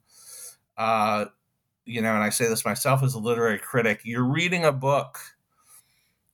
uh, 0.78 1.26
you 1.86 2.02
know, 2.02 2.14
and 2.14 2.24
I 2.24 2.30
say 2.30 2.48
this 2.48 2.66
myself 2.66 3.04
as 3.04 3.14
a 3.14 3.20
literary 3.20 3.60
critic, 3.60 4.02
you're 4.04 4.26
reading 4.26 4.66
a 4.66 4.72
book 4.72 5.20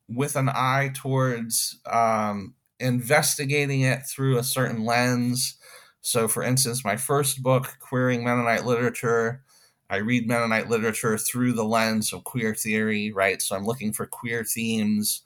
with 0.08 0.36
an 0.36 0.50
eye 0.50 0.92
towards 0.94 1.80
um, 1.86 2.56
investigating 2.82 3.82
it 3.82 4.06
through 4.06 4.38
a 4.38 4.44
certain 4.44 4.84
lens. 4.84 5.56
So, 6.02 6.28
for 6.28 6.44
instance, 6.44 6.84
my 6.84 6.98
first 6.98 7.44
book, 7.44 7.78
Queering 7.80 8.24
Mennonite 8.24 8.66
Literature, 8.66 9.44
I 9.90 9.98
read 9.98 10.28
Mennonite 10.28 10.70
literature 10.70 11.18
through 11.18 11.54
the 11.54 11.66
lens 11.66 12.14
of 12.14 12.24
queer 12.24 12.56
theory, 12.56 13.12
right? 13.12 13.42
So, 13.42 13.56
I'm 13.56 13.66
looking 13.66 13.94
for 13.94 14.06
queer 14.06 14.44
themes 14.44 15.22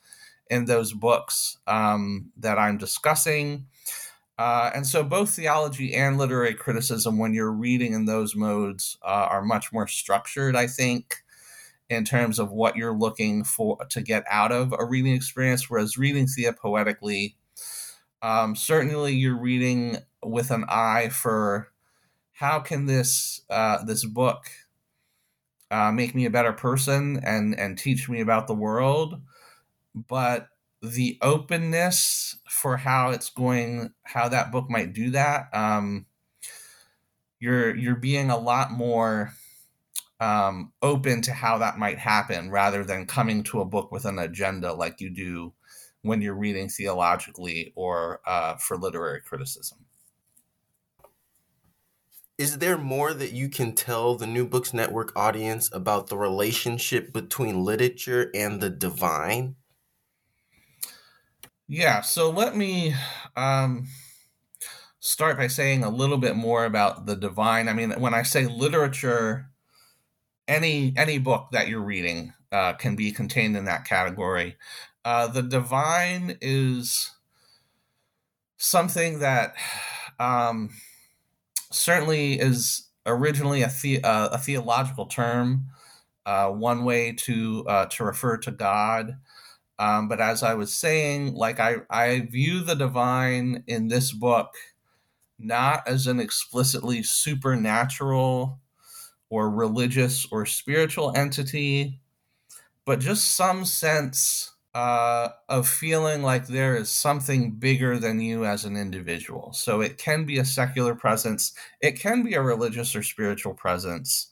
in 0.50 0.66
those 0.66 0.92
books 0.92 1.58
um, 1.66 2.30
that 2.36 2.58
I'm 2.58 2.78
discussing. 2.78 3.66
Uh, 4.38 4.70
and 4.74 4.86
so, 4.86 5.02
both 5.02 5.30
theology 5.30 5.94
and 5.94 6.18
literary 6.18 6.54
criticism, 6.54 7.18
when 7.18 7.32
you're 7.32 7.52
reading 7.52 7.94
in 7.94 8.04
those 8.04 8.36
modes, 8.36 8.98
uh, 9.02 9.28
are 9.30 9.42
much 9.42 9.72
more 9.72 9.86
structured, 9.86 10.54
I 10.54 10.66
think 10.66 11.16
in 11.88 12.04
terms 12.04 12.38
of 12.38 12.50
what 12.50 12.76
you're 12.76 12.96
looking 12.96 13.44
for 13.44 13.78
to 13.90 14.02
get 14.02 14.24
out 14.30 14.52
of 14.52 14.74
a 14.78 14.84
reading 14.84 15.14
experience. 15.14 15.70
Whereas 15.70 15.96
reading 15.96 16.26
theapoetically, 16.26 17.36
um, 18.22 18.56
certainly 18.56 19.14
you're 19.14 19.38
reading 19.38 19.98
with 20.22 20.50
an 20.50 20.64
eye 20.68 21.08
for 21.10 21.72
how 22.32 22.60
can 22.60 22.86
this 22.86 23.42
uh, 23.50 23.84
this 23.84 24.04
book 24.04 24.50
uh, 25.70 25.90
make 25.90 26.14
me 26.14 26.26
a 26.26 26.30
better 26.30 26.52
person 26.52 27.20
and 27.24 27.58
and 27.58 27.78
teach 27.78 28.08
me 28.08 28.20
about 28.20 28.46
the 28.46 28.54
world, 28.54 29.20
but 29.94 30.48
the 30.82 31.18
openness 31.22 32.38
for 32.48 32.76
how 32.76 33.10
it's 33.10 33.30
going, 33.30 33.92
how 34.04 34.28
that 34.28 34.52
book 34.52 34.70
might 34.70 34.92
do 34.92 35.10
that. 35.10 35.48
Um, 35.52 36.06
you're 37.40 37.74
you're 37.74 37.96
being 37.96 38.30
a 38.30 38.38
lot 38.38 38.70
more 38.70 39.32
um, 40.20 40.72
open 40.82 41.20
to 41.22 41.32
how 41.32 41.58
that 41.58 41.78
might 41.78 41.98
happen 41.98 42.50
rather 42.50 42.84
than 42.84 43.06
coming 43.06 43.42
to 43.44 43.60
a 43.60 43.66
book 43.66 43.92
with 43.92 44.04
an 44.04 44.18
agenda 44.18 44.72
like 44.72 45.00
you 45.00 45.10
do 45.10 45.52
when 46.02 46.20
you're 46.20 46.34
reading 46.34 46.68
theologically 46.68 47.72
or 47.76 48.20
uh, 48.26 48.56
for 48.56 48.76
literary 48.76 49.20
criticism. 49.20 49.78
Is 52.38 52.58
there 52.58 52.76
more 52.76 53.14
that 53.14 53.32
you 53.32 53.48
can 53.48 53.74
tell 53.74 54.14
the 54.14 54.26
New 54.26 54.46
Books 54.46 54.74
Network 54.74 55.10
audience 55.16 55.70
about 55.72 56.08
the 56.08 56.18
relationship 56.18 57.12
between 57.12 57.64
literature 57.64 58.30
and 58.34 58.60
the 58.60 58.68
divine? 58.68 59.56
Yeah, 61.66 62.02
so 62.02 62.30
let 62.30 62.54
me 62.54 62.94
um, 63.36 63.88
start 65.00 65.36
by 65.38 65.46
saying 65.46 65.82
a 65.82 65.90
little 65.90 66.18
bit 66.18 66.36
more 66.36 66.64
about 66.64 67.06
the 67.06 67.16
divine. 67.16 67.68
I 67.68 67.72
mean, 67.72 67.92
when 67.92 68.12
I 68.14 68.22
say 68.22 68.46
literature, 68.46 69.50
any 70.46 70.92
any 70.96 71.18
book 71.18 71.48
that 71.52 71.68
you're 71.68 71.80
reading 71.80 72.34
uh, 72.52 72.74
can 72.74 72.96
be 72.96 73.12
contained 73.12 73.56
in 73.56 73.64
that 73.64 73.84
category. 73.84 74.56
Uh, 75.06 75.28
the 75.28 75.42
divine 75.42 76.36
is 76.40 77.12
something 78.56 79.20
that 79.20 79.54
um, 80.18 80.68
certainly 81.70 82.40
is 82.40 82.88
originally 83.06 83.62
a, 83.62 83.70
the, 83.82 84.02
uh, 84.02 84.30
a 84.32 84.38
theological 84.38 85.06
term, 85.06 85.66
uh, 86.26 86.50
one 86.50 86.84
way 86.84 87.12
to 87.12 87.64
uh, 87.68 87.86
to 87.86 88.02
refer 88.04 88.36
to 88.36 88.50
God. 88.50 89.16
Um, 89.78 90.08
but 90.08 90.20
as 90.20 90.42
I 90.42 90.54
was 90.54 90.74
saying, 90.74 91.34
like 91.34 91.60
I, 91.60 91.76
I 91.88 92.26
view 92.28 92.64
the 92.64 92.74
divine 92.74 93.62
in 93.68 93.86
this 93.86 94.10
book 94.10 94.54
not 95.38 95.86
as 95.86 96.08
an 96.08 96.18
explicitly 96.18 97.04
supernatural 97.04 98.58
or 99.30 99.50
religious 99.50 100.26
or 100.32 100.46
spiritual 100.46 101.12
entity, 101.14 102.00
but 102.84 102.98
just 102.98 103.36
some 103.36 103.64
sense 103.64 104.55
uh, 104.76 105.30
of 105.48 105.66
feeling 105.66 106.22
like 106.22 106.48
there 106.48 106.76
is 106.76 106.90
something 106.90 107.52
bigger 107.52 107.98
than 107.98 108.20
you 108.20 108.44
as 108.44 108.66
an 108.66 108.76
individual. 108.76 109.50
So 109.54 109.80
it 109.80 109.96
can 109.96 110.26
be 110.26 110.36
a 110.36 110.44
secular 110.44 110.94
presence, 110.94 111.54
it 111.80 111.98
can 111.98 112.22
be 112.22 112.34
a 112.34 112.42
religious 112.42 112.94
or 112.94 113.02
spiritual 113.02 113.54
presence. 113.54 114.30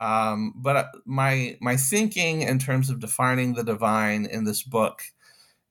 Um, 0.00 0.54
but 0.54 0.76
uh, 0.76 0.84
my 1.06 1.58
my 1.60 1.76
thinking 1.76 2.42
in 2.42 2.60
terms 2.60 2.88
of 2.88 3.00
defining 3.00 3.54
the 3.54 3.64
divine 3.64 4.26
in 4.26 4.44
this 4.44 4.62
book 4.62 5.02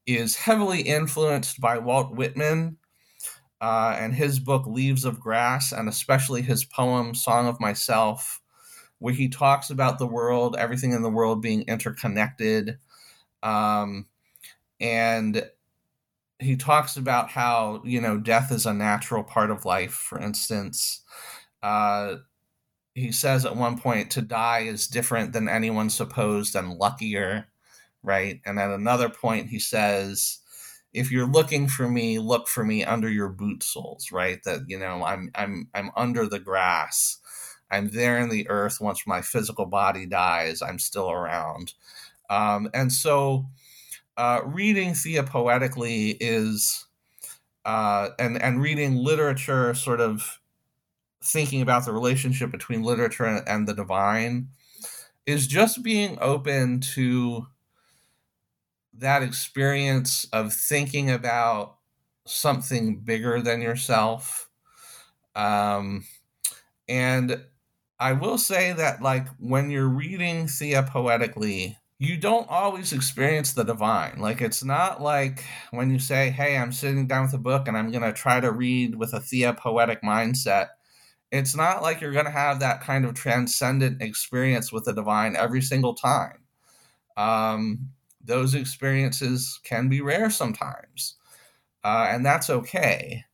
is 0.05 0.35
heavily 0.35 0.81
influenced 0.81 1.61
by 1.61 1.77
Walt 1.77 2.13
Whitman 2.13 2.75
uh, 3.61 3.95
and 3.97 4.13
his 4.13 4.37
book 4.39 4.67
Leaves 4.67 5.05
of 5.05 5.21
Grass, 5.21 5.71
and 5.71 5.87
especially 5.87 6.41
his 6.41 6.65
poem 6.65 7.15
Song 7.15 7.47
of 7.47 7.61
Myself, 7.61 8.41
where 8.97 9.13
he 9.13 9.29
talks 9.29 9.69
about 9.69 9.97
the 9.97 10.07
world, 10.07 10.57
everything 10.59 10.91
in 10.91 11.03
the 11.03 11.09
world 11.09 11.41
being 11.41 11.61
interconnected. 11.69 12.79
Um, 13.43 14.07
and 14.79 15.49
he 16.39 16.55
talks 16.55 16.97
about 16.97 17.29
how, 17.31 17.81
you 17.85 18.01
know, 18.01 18.17
death 18.17 18.51
is 18.51 18.65
a 18.65 18.73
natural 18.73 19.23
part 19.23 19.51
of 19.51 19.65
life, 19.65 19.93
for 19.93 20.19
instance. 20.19 21.01
Uh, 21.63 22.17
he 22.93 23.11
says 23.11 23.45
at 23.45 23.55
one 23.55 23.77
point, 23.79 24.11
to 24.11 24.21
die 24.21 24.61
is 24.61 24.87
different 24.87 25.33
than 25.33 25.47
anyone 25.49 25.89
supposed 25.89 26.55
and 26.55 26.73
luckier, 26.77 27.47
right? 28.03 28.41
And 28.45 28.59
at 28.59 28.71
another 28.71 29.09
point, 29.09 29.49
he 29.49 29.59
says, 29.59 30.39
if 30.93 31.11
you're 31.11 31.27
looking 31.27 31.67
for 31.67 31.87
me, 31.89 32.19
look 32.19 32.47
for 32.47 32.63
me 32.63 32.83
under 32.83 33.09
your 33.09 33.29
boot 33.29 33.63
soles, 33.63 34.11
right? 34.11 34.43
That 34.43 34.61
you 34.67 34.79
know, 34.79 35.03
I'm 35.03 35.31
I'm 35.35 35.69
I'm 35.75 35.91
under 35.95 36.27
the 36.27 36.39
grass. 36.39 37.19
I'm 37.71 37.89
there 37.89 38.17
in 38.17 38.29
the 38.29 38.49
earth 38.49 38.81
once 38.81 39.05
my 39.05 39.21
physical 39.21 39.65
body 39.67 40.05
dies. 40.07 40.61
I'm 40.61 40.79
still 40.79 41.11
around. 41.11 41.73
Um, 42.29 42.69
and 42.73 42.91
so 42.93 43.47
uh, 44.17 44.41
reading 44.45 44.91
theapoetically 44.91 46.17
is 46.19 46.85
uh, 47.65 48.09
and 48.19 48.41
and 48.41 48.61
reading 48.61 48.97
literature 48.97 49.73
sort 49.75 50.01
of 50.01 50.39
thinking 51.23 51.61
about 51.61 51.85
the 51.85 51.93
relationship 51.93 52.51
between 52.51 52.83
literature 52.83 53.25
and, 53.25 53.67
the 53.67 53.73
divine 53.73 54.49
is 55.25 55.47
just 55.47 55.83
being 55.83 56.17
open 56.21 56.79
to 56.81 57.47
that 58.93 59.23
experience 59.23 60.25
of 60.33 60.53
thinking 60.53 61.09
about 61.09 61.77
something 62.25 62.99
bigger 62.99 63.41
than 63.41 63.61
yourself. 63.61 64.49
Um, 65.35 66.05
and 66.89 67.45
i 67.99 68.13
will 68.13 68.37
say 68.37 68.73
that 68.73 69.01
like 69.01 69.27
when 69.39 69.71
you're 69.71 69.89
reading 69.89 70.47
theopoetically 70.47 71.77
you 71.99 72.15
don't 72.15 72.49
always 72.49 72.93
experience 72.93 73.51
the 73.53 73.63
divine. 73.65 74.19
Like 74.19 74.41
it's 74.41 74.63
not 74.63 75.01
like 75.01 75.43
when 75.71 75.91
you 75.91 75.99
say 75.99 76.29
hey 76.29 76.57
i'm 76.57 76.71
sitting 76.71 77.07
down 77.07 77.23
with 77.23 77.33
a 77.33 77.37
book 77.37 77.67
and 77.67 77.77
i'm 77.77 77.91
going 77.91 78.03
to 78.03 78.13
try 78.13 78.39
to 78.39 78.51
read 78.51 78.95
with 78.95 79.13
a 79.13 79.19
theapoetic 79.19 80.01
mindset. 80.01 80.69
It's 81.31 81.55
not 81.55 81.83
like 81.83 82.01
you're 82.01 82.13
going 82.13 82.25
to 82.25 82.31
have 82.31 82.59
that 82.61 82.81
kind 82.81 83.05
of 83.05 83.13
transcendent 83.13 84.01
experience 84.01 84.71
with 84.71 84.85
the 84.85 84.93
divine 84.93 85.35
every 85.35 85.61
single 85.61 85.93
time. 85.93 86.39
Um, 87.17 87.89
those 88.23 88.55
experiences 88.55 89.59
can 89.63 89.89
be 89.89 90.01
rare 90.01 90.31
sometimes, 90.31 91.17
uh, 91.83 92.07
and 92.09 92.25
that's 92.25 92.49
okay. 92.49 93.25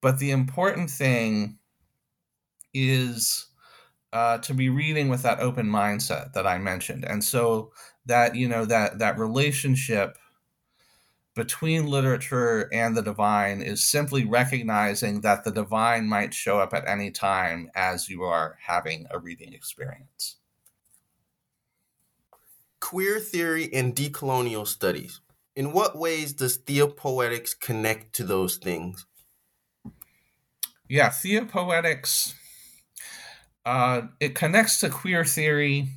But 0.00 0.18
the 0.18 0.32
important 0.32 0.90
thing 0.90 1.58
is 2.74 3.46
uh, 4.12 4.38
to 4.38 4.54
be 4.54 4.68
reading 4.68 5.08
with 5.08 5.22
that 5.22 5.40
open 5.40 5.66
mindset 5.66 6.32
that 6.32 6.46
I 6.46 6.58
mentioned, 6.58 7.04
and 7.04 7.22
so 7.22 7.72
that 8.06 8.34
you 8.34 8.48
know 8.48 8.64
that 8.64 8.98
that 8.98 9.18
relationship 9.18 10.18
between 11.34 11.86
literature 11.86 12.68
and 12.72 12.96
the 12.96 13.02
divine 13.02 13.60
is 13.60 13.82
simply 13.84 14.24
recognizing 14.24 15.20
that 15.20 15.44
the 15.44 15.50
divine 15.50 16.06
might 16.06 16.32
show 16.32 16.58
up 16.58 16.72
at 16.72 16.88
any 16.88 17.10
time 17.10 17.70
as 17.74 18.08
you 18.08 18.22
are 18.22 18.56
having 18.62 19.06
a 19.10 19.18
reading 19.18 19.52
experience 19.52 20.36
queer 22.86 23.18
theory 23.18 23.68
and 23.72 23.96
decolonial 23.96 24.64
studies. 24.64 25.20
In 25.56 25.72
what 25.72 25.98
ways 25.98 26.32
does 26.32 26.56
theapoetics 26.56 27.58
connect 27.58 28.14
to 28.14 28.22
those 28.24 28.58
things? 28.58 29.06
Yeah, 30.88 31.08
theapoetics 31.08 32.34
uh, 33.66 34.02
it 34.20 34.36
connects 34.36 34.78
to 34.78 34.88
queer 34.88 35.24
theory 35.24 35.88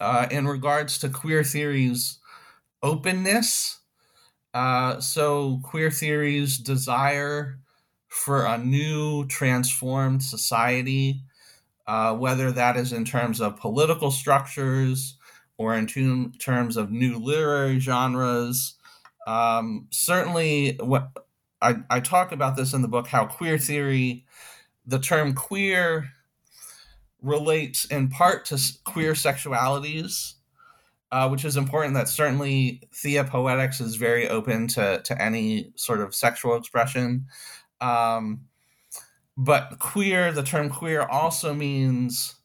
uh, 0.00 0.26
in 0.32 0.48
regards 0.48 0.98
to 0.98 1.08
queer 1.08 1.44
theory's 1.44 2.18
openness. 2.82 3.78
Uh, 4.52 4.98
so, 4.98 5.60
queer 5.62 5.92
theory's 5.92 6.58
desire 6.58 7.60
for 8.08 8.44
a 8.44 8.58
new, 8.58 9.24
transformed 9.28 10.24
society, 10.24 11.22
uh, 11.86 12.16
whether 12.16 12.50
that 12.50 12.76
is 12.76 12.92
in 12.92 13.04
terms 13.04 13.40
of 13.40 13.56
political 13.56 14.10
structures, 14.10 15.16
or 15.56 15.76
in 15.76 15.86
terms 15.86 16.76
of 16.76 16.90
new 16.90 17.16
literary 17.16 17.78
genres. 17.78 18.74
Um, 19.24 19.86
certainly, 19.90 20.76
what 20.80 21.10
I, 21.62 21.76
I 21.88 22.00
talk 22.00 22.32
about 22.32 22.56
this 22.56 22.72
in 22.72 22.82
the 22.82 22.88
book, 22.88 23.06
how 23.06 23.26
queer 23.26 23.56
theory, 23.56 24.24
the 24.84 24.98
term 24.98 25.32
queer 25.34 26.10
relates 27.22 27.84
in 27.84 28.08
part 28.08 28.44
to 28.46 28.58
queer 28.84 29.12
sexualities, 29.12 30.34
uh, 31.12 31.28
which 31.28 31.44
is 31.44 31.56
important. 31.56 31.94
That 31.94 32.08
certainly 32.08 32.82
Thea 32.94 33.24
Poetics 33.24 33.80
is 33.80 33.96
very 33.96 34.28
open 34.28 34.68
to, 34.68 35.02
to 35.04 35.22
any 35.22 35.72
sort 35.76 36.00
of 36.00 36.14
sexual 36.14 36.56
expression. 36.56 37.26
Um, 37.80 38.42
but 39.36 39.78
queer, 39.78 40.32
the 40.32 40.42
term 40.42 40.68
queer 40.68 41.02
also 41.02 41.54
means 41.54 42.36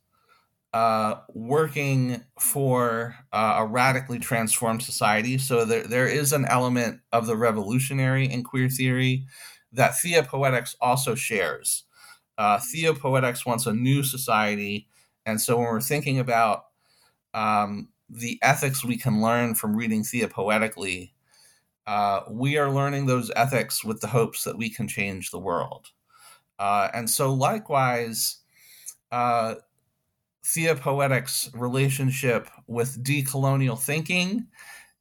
uh, 0.76 1.22
working 1.34 2.22
for 2.38 3.16
uh, 3.32 3.56
a 3.60 3.66
radically 3.66 4.20
transformed 4.20 4.84
society. 4.84 5.38
So 5.38 5.64
there, 5.64 5.88
there 5.88 6.08
is 6.08 6.34
an 6.34 6.46
element 6.46 7.00
of 7.14 7.28
the 7.28 7.38
revolutionary 7.38 8.26
in 8.26 8.44
queer 8.44 8.68
theory 8.68 9.26
that 9.72 9.98
Thea 9.98 10.24
Poetics 10.24 10.76
also 10.82 11.16
shares. 11.16 11.85
Uh, 12.38 12.58
Theapoetics 12.58 13.46
wants 13.46 13.66
a 13.66 13.74
new 13.74 14.04
society. 14.04 14.88
And 15.26 15.40
so 15.40 15.58
when 15.58 15.66
we're 15.66 15.82
thinking 15.82 16.20
about 16.20 16.66
um, 17.34 17.90
the 18.10 18.40
ethics 18.42 18.84
we 18.84 18.98
can 18.98 19.22
learn 19.22 19.56
from 19.56 19.76
reading 19.76 20.04
Theapoetically, 20.04 21.12
uh, 21.88 22.22
we 22.30 22.58
are 22.58 22.72
learning 22.72 23.06
those 23.06 23.32
ethics 23.36 23.84
with 23.84 24.02
the 24.02 24.08
hopes 24.08 24.44
that 24.44 24.58
we 24.58 24.70
can 24.70 24.88
change 24.88 25.32
the 25.32 25.40
world. 25.40 25.88
Uh, 26.58 26.90
and 26.94 27.10
so, 27.10 27.34
likewise, 27.34 28.38
uh, 29.12 29.56
theapoetics 30.44 31.50
relationship 31.54 32.50
with 32.68 33.04
decolonial 33.04 33.80
thinking 33.80 34.48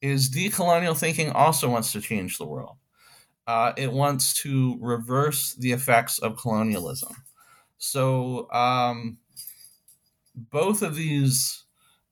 is 0.01 0.31
decolonial 0.31 0.99
thinking 0.99 1.31
also 1.31 1.69
wants 1.69 1.93
to 1.93 2.01
change 2.01 2.39
the 2.39 2.47
world. 2.47 2.77
Uh, 3.47 3.73
it 3.77 3.93
wants 3.93 4.35
to 4.43 4.79
reverse 4.81 5.55
the 5.55 5.73
effects 5.73 6.19
of 6.19 6.37
colonialism. 6.37 7.24
So, 7.79 8.51
um, 8.53 9.19
both 10.35 10.83
of 10.83 10.97
these 10.97 11.65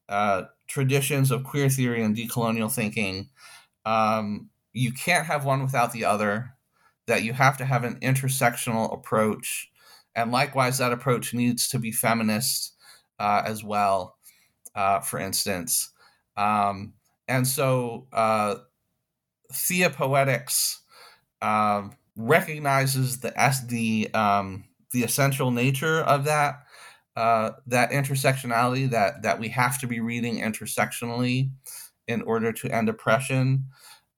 uh, 0.08 0.44
traditions 0.66 1.30
of 1.30 1.44
queer 1.44 1.68
theory 1.68 2.02
and 2.02 2.16
decolonial 2.16 2.72
thinking, 2.72 3.28
um, 3.84 4.50
you 4.72 4.92
can't 4.92 5.26
have 5.26 5.44
one 5.44 5.62
without 5.62 5.92
the 5.92 6.04
other, 6.04 6.54
that 7.06 7.22
you 7.22 7.32
have 7.32 7.56
to 7.58 7.64
have 7.64 7.84
an 7.84 7.98
intersectional 8.00 8.92
approach. 8.92 9.70
And 10.14 10.30
likewise, 10.30 10.78
that 10.78 10.92
approach 10.92 11.34
needs 11.34 11.68
to 11.68 11.78
be 11.78 11.90
feminist 11.90 12.74
uh, 13.18 13.42
as 13.44 13.64
well, 13.64 14.16
uh, 14.74 15.00
for 15.00 15.18
instance. 15.18 15.90
Um, 16.36 16.94
and 17.28 17.46
so 17.46 18.06
uh, 18.12 18.56
Theapoetics 19.52 20.78
um, 21.40 21.92
recognizes 22.16 23.20
the 23.20 23.32
the 23.66 24.10
um, 24.14 24.64
the 24.92 25.02
essential 25.02 25.50
nature 25.50 26.00
of 26.00 26.24
that, 26.24 26.64
uh, 27.16 27.52
that 27.66 27.90
intersectionality 27.90 28.88
that 28.90 29.22
that 29.22 29.38
we 29.38 29.48
have 29.48 29.78
to 29.80 29.86
be 29.86 30.00
reading 30.00 30.40
intersectionally 30.40 31.50
in 32.08 32.22
order 32.22 32.52
to 32.52 32.68
end 32.70 32.88
oppression, 32.88 33.66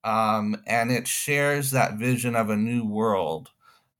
um, 0.04 0.56
and 0.66 0.90
it 0.90 1.08
shares 1.08 1.70
that 1.70 1.94
vision 1.94 2.36
of 2.36 2.50
a 2.50 2.56
new 2.56 2.84
world, 2.84 3.50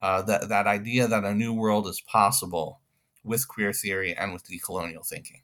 uh, 0.03 0.23
that 0.23 0.49
that 0.49 0.67
idea 0.67 1.09
that 1.09 1.25
a 1.25 1.35
new 1.35 1.53
world 1.53 1.87
is 1.87 2.01
possible 2.01 2.81
with 3.25 3.49
queer 3.49 3.73
theory 3.73 4.15
and 4.15 4.33
with 4.33 4.45
decolonial 4.45 5.07
thinking. 5.07 5.43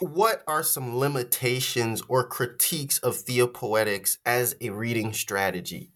What 0.00 0.42
are 0.46 0.62
some 0.62 0.98
limitations 0.98 2.02
or 2.08 2.28
critiques 2.28 2.98
of 2.98 3.14
theapoetics 3.14 4.18
as 4.26 4.54
a 4.60 4.70
reading 4.70 5.14
strategy? 5.14 5.93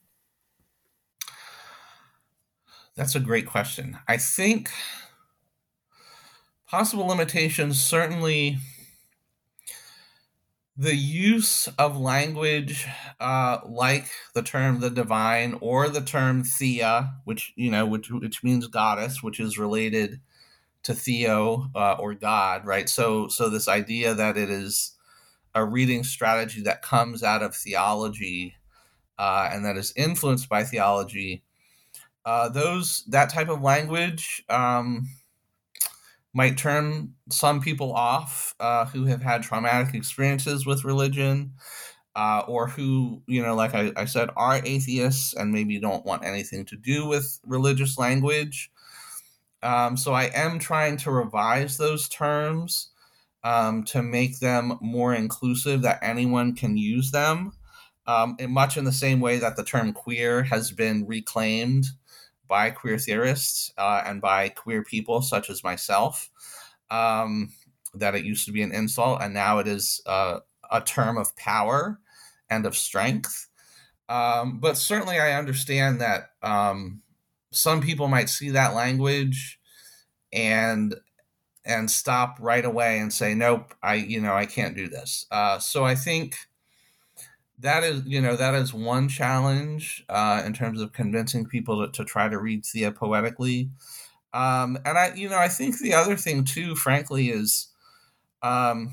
That's 2.98 3.14
a 3.14 3.20
great 3.20 3.46
question. 3.46 3.96
I 4.08 4.16
think 4.16 4.72
possible 6.66 7.06
limitations 7.06 7.80
certainly 7.80 8.58
the 10.76 10.96
use 10.96 11.68
of 11.78 11.96
language 11.96 12.88
uh, 13.20 13.58
like 13.68 14.11
the 14.34 14.42
term 14.42 14.80
the 14.80 14.90
divine 14.90 15.56
or 15.61 15.88
the 15.88 16.00
term 16.00 16.42
thea 16.42 17.14
which 17.24 17.52
you 17.54 17.70
know 17.70 17.87
which 17.87 18.11
which 18.11 18.42
means 18.42 18.66
goddess 18.66 19.22
which 19.22 19.38
is 19.38 19.58
related 19.58 20.20
to 20.82 20.92
theo 20.92 21.70
uh, 21.76 21.92
or 22.00 22.14
god 22.14 22.66
right 22.66 22.88
so 22.88 23.28
so 23.28 23.48
this 23.48 23.68
idea 23.68 24.12
that 24.12 24.37
it 24.37 24.50
is 24.50 24.96
a 25.54 25.64
reading 25.64 26.02
strategy 26.02 26.61
that 26.62 26.82
comes 26.82 27.22
out 27.22 27.44
of 27.44 27.54
theology 27.54 28.56
uh, 29.18 29.48
and 29.52 29.64
that 29.64 29.76
is 29.76 29.92
influenced 29.96 30.48
by 30.48 30.64
theology 30.64 31.44
uh, 32.29 32.47
those 32.51 33.05
that 33.05 33.31
type 33.31 33.49
of 33.49 33.62
language 33.62 34.45
um, 34.51 35.09
might 36.35 36.59
turn 36.59 37.14
some 37.31 37.59
people 37.59 37.95
off 37.95 38.55
uh, 38.61 38.85
who 38.85 39.07
have 39.07 39.23
had 39.23 39.43
traumatic 39.43 39.95
experiences 39.95 40.67
with 40.67 40.85
religion, 40.85 41.55
uh, 42.17 42.43
or 42.47 42.69
who 42.69 43.23
you 43.27 43.43
know, 43.43 43.55
like 43.55 43.75
I, 43.75 43.93
I, 43.97 44.05
said, 44.05 44.29
are 44.37 44.61
atheists 44.62 45.33
and 45.33 45.53
maybe 45.53 45.81
don't 45.81 46.05
want 46.05 46.23
anything 46.23 46.67
to 46.67 46.77
do 46.77 47.09
with 47.09 47.41
religious 47.47 47.97
language. 47.97 48.71
Um, 49.62 49.97
so 49.97 50.12
I 50.12 50.25
am 50.25 50.59
trying 50.59 50.99
to 50.99 51.11
revise 51.11 51.79
those 51.79 52.11
terms 52.11 52.91
um, 53.43 53.85
to 53.85 54.03
make 54.03 54.38
them 54.41 54.77
more 54.83 55.14
inclusive, 55.14 55.81
that 55.81 56.01
anyone 56.03 56.55
can 56.55 56.77
use 56.77 57.11
them. 57.11 57.53
Um, 58.07 58.37
much 58.49 58.77
in 58.77 58.85
the 58.85 58.93
same 58.93 59.21
way 59.21 59.38
that 59.38 59.57
the 59.57 59.64
term 59.64 59.95
queer 59.95 60.43
has 60.43 60.73
been 60.73 61.07
reclaimed 61.07 61.87
by 62.48 62.70
queer 62.70 62.98
theorists 62.98 63.72
uh, 63.78 64.02
and 64.06 64.20
by 64.20 64.48
queer 64.48 64.82
people 64.82 65.22
such 65.22 65.50
as 65.50 65.62
myself. 65.62 66.30
Um, 66.90 67.52
that 67.94 68.14
it 68.14 68.24
used 68.24 68.46
to 68.46 68.52
be 68.52 68.62
an 68.62 68.72
insult 68.72 69.20
and 69.22 69.32
now 69.34 69.58
it 69.58 69.66
is 69.66 70.02
uh, 70.06 70.40
a 70.70 70.80
term 70.80 71.16
of 71.16 71.34
power 71.37 71.98
and 72.50 72.66
of 72.66 72.76
strength. 72.76 73.48
Um, 74.08 74.58
but 74.58 74.76
certainly, 74.76 75.18
I 75.18 75.32
understand 75.32 76.00
that 76.00 76.30
um, 76.42 77.02
some 77.52 77.80
people 77.80 78.08
might 78.08 78.30
see 78.30 78.50
that 78.50 78.74
language 78.74 79.58
and 80.32 80.94
and 81.64 81.90
stop 81.90 82.38
right 82.40 82.64
away 82.64 82.98
and 82.98 83.12
say, 83.12 83.34
"Nope, 83.34 83.74
I 83.82 83.94
you 83.96 84.20
know 84.20 84.34
I 84.34 84.46
can't 84.46 84.76
do 84.76 84.88
this." 84.88 85.26
Uh, 85.30 85.58
so 85.58 85.84
I 85.84 85.94
think 85.94 86.37
that 87.61 87.85
is 87.85 88.03
you 88.07 88.21
know 88.21 88.37
that 88.37 88.55
is 88.55 88.73
one 88.73 89.09
challenge 89.09 90.05
uh, 90.09 90.42
in 90.44 90.53
terms 90.53 90.81
of 90.81 90.92
convincing 90.92 91.47
people 91.47 91.87
to, 91.87 91.92
to 91.92 92.05
try 92.05 92.29
to 92.29 92.38
read 92.38 92.64
Thea 92.64 92.92
poetically. 92.92 93.71
Um, 94.33 94.79
and 94.85 94.99
I 94.99 95.12
you 95.14 95.29
know 95.29 95.38
I 95.38 95.49
think 95.49 95.79
the 95.79 95.94
other 95.94 96.16
thing 96.16 96.44
too, 96.44 96.75
frankly, 96.75 97.31
is 97.31 97.68
um, 98.42 98.92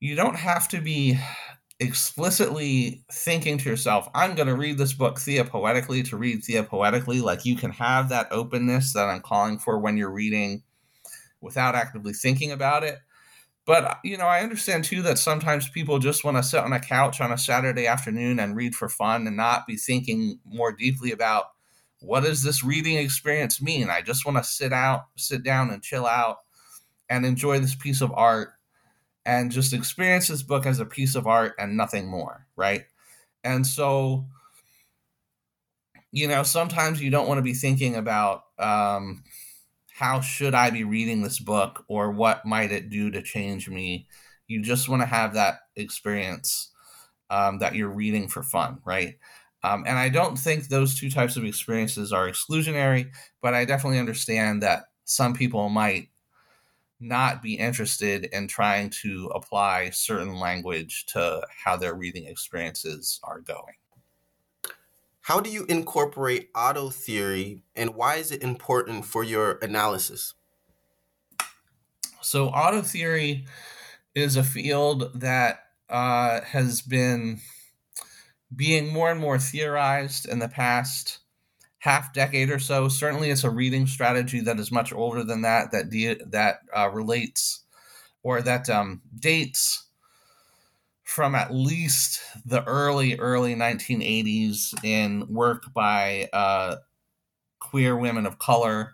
you 0.00 0.14
don't 0.14 0.36
have 0.36 0.68
to 0.68 0.80
be 0.80 1.18
explicitly 1.80 3.04
thinking 3.12 3.58
to 3.58 3.68
yourself, 3.68 4.08
I'm 4.14 4.34
going 4.34 4.48
to 4.48 4.54
read 4.54 4.78
this 4.78 4.94
book 4.94 5.18
Thea 5.20 5.44
poetically 5.44 6.02
to 6.04 6.16
read 6.16 6.42
Thea 6.42 6.62
poetically. 6.62 7.20
Like 7.20 7.44
you 7.44 7.56
can 7.56 7.70
have 7.72 8.08
that 8.08 8.28
openness 8.30 8.92
that 8.94 9.08
I'm 9.08 9.20
calling 9.20 9.58
for 9.58 9.78
when 9.78 9.96
you're 9.96 10.10
reading 10.10 10.62
without 11.40 11.74
actively 11.74 12.12
thinking 12.12 12.50
about 12.50 12.82
it. 12.82 12.98
But 13.66 13.98
you 14.04 14.16
know, 14.16 14.26
I 14.26 14.42
understand 14.42 14.84
too 14.84 15.02
that 15.02 15.18
sometimes 15.18 15.68
people 15.68 15.98
just 15.98 16.24
want 16.24 16.36
to 16.36 16.42
sit 16.42 16.60
on 16.60 16.72
a 16.72 16.80
couch 16.80 17.20
on 17.20 17.32
a 17.32 17.38
Saturday 17.38 17.86
afternoon 17.86 18.38
and 18.38 18.56
read 18.56 18.74
for 18.74 18.88
fun 18.88 19.26
and 19.26 19.36
not 19.36 19.66
be 19.66 19.76
thinking 19.76 20.38
more 20.44 20.72
deeply 20.72 21.10
about 21.12 21.46
what 22.00 22.22
does 22.22 22.42
this 22.42 22.62
reading 22.62 22.96
experience 22.96 23.60
mean? 23.60 23.90
I 23.90 24.02
just 24.02 24.24
want 24.24 24.38
to 24.38 24.44
sit 24.44 24.72
out, 24.72 25.06
sit 25.16 25.42
down 25.42 25.70
and 25.70 25.82
chill 25.82 26.06
out 26.06 26.38
and 27.10 27.26
enjoy 27.26 27.58
this 27.58 27.74
piece 27.74 28.00
of 28.00 28.12
art 28.14 28.50
and 29.24 29.52
just 29.52 29.72
experience 29.72 30.28
this 30.28 30.42
book 30.42 30.66
as 30.66 30.80
a 30.80 30.86
piece 30.86 31.14
of 31.16 31.26
art 31.26 31.54
and 31.58 31.76
nothing 31.76 32.08
more, 32.08 32.46
right? 32.56 32.84
And 33.44 33.66
so 33.66 34.26
you 36.12 36.28
know, 36.28 36.42
sometimes 36.42 37.02
you 37.02 37.10
don't 37.10 37.28
want 37.28 37.38
to 37.38 37.42
be 37.42 37.54
thinking 37.54 37.96
about 37.96 38.44
um 38.58 39.22
how 39.96 40.20
should 40.20 40.54
I 40.54 40.68
be 40.68 40.84
reading 40.84 41.22
this 41.22 41.38
book 41.38 41.84
or 41.88 42.10
what 42.10 42.44
might 42.44 42.70
it 42.70 42.90
do 42.90 43.10
to 43.12 43.22
change 43.22 43.66
me? 43.66 44.06
You 44.46 44.60
just 44.60 44.90
want 44.90 45.00
to 45.00 45.06
have 45.06 45.32
that 45.34 45.60
experience 45.74 46.70
um, 47.30 47.60
that 47.60 47.74
you're 47.74 47.88
reading 47.88 48.28
for 48.28 48.42
fun, 48.42 48.78
right? 48.84 49.14
Um, 49.62 49.84
and 49.86 49.98
I 49.98 50.10
don't 50.10 50.38
think 50.38 50.68
those 50.68 51.00
two 51.00 51.08
types 51.08 51.38
of 51.38 51.46
experiences 51.46 52.12
are 52.12 52.28
exclusionary, 52.28 53.10
but 53.40 53.54
I 53.54 53.64
definitely 53.64 53.98
understand 53.98 54.62
that 54.62 54.82
some 55.04 55.32
people 55.32 55.70
might 55.70 56.10
not 57.00 57.42
be 57.42 57.54
interested 57.54 58.28
in 58.32 58.48
trying 58.48 58.90
to 59.02 59.32
apply 59.34 59.90
certain 59.90 60.36
language 60.38 61.06
to 61.06 61.40
how 61.64 61.74
their 61.76 61.94
reading 61.94 62.26
experiences 62.26 63.18
are 63.24 63.40
going. 63.40 63.74
How 65.26 65.40
do 65.40 65.50
you 65.50 65.66
incorporate 65.68 66.50
auto 66.54 66.88
theory 66.88 67.64
and 67.74 67.96
why 67.96 68.14
is 68.14 68.30
it 68.30 68.44
important 68.44 69.06
for 69.06 69.24
your 69.24 69.58
analysis? 69.60 70.34
So, 72.20 72.46
auto 72.50 72.80
theory 72.80 73.44
is 74.14 74.36
a 74.36 74.44
field 74.44 75.10
that 75.18 75.64
uh, 75.90 76.42
has 76.42 76.80
been 76.80 77.40
being 78.54 78.92
more 78.92 79.10
and 79.10 79.18
more 79.18 79.36
theorized 79.36 80.28
in 80.28 80.38
the 80.38 80.48
past 80.48 81.18
half 81.78 82.14
decade 82.14 82.48
or 82.48 82.60
so. 82.60 82.86
Certainly, 82.86 83.30
it's 83.30 83.42
a 83.42 83.50
reading 83.50 83.88
strategy 83.88 84.38
that 84.38 84.60
is 84.60 84.70
much 84.70 84.92
older 84.92 85.24
than 85.24 85.42
that, 85.42 85.72
that, 85.72 85.90
de- 85.90 86.22
that 86.26 86.60
uh, 86.72 86.88
relates 86.88 87.64
or 88.22 88.42
that 88.42 88.70
um, 88.70 89.02
dates 89.18 89.85
from 91.16 91.34
at 91.34 91.50
least 91.50 92.20
the 92.44 92.62
early 92.64 93.16
early 93.16 93.54
1980s 93.54 94.74
in 94.84 95.26
work 95.30 95.72
by 95.72 96.28
uh, 96.30 96.76
queer 97.58 97.96
women 97.96 98.26
of 98.26 98.38
color 98.38 98.92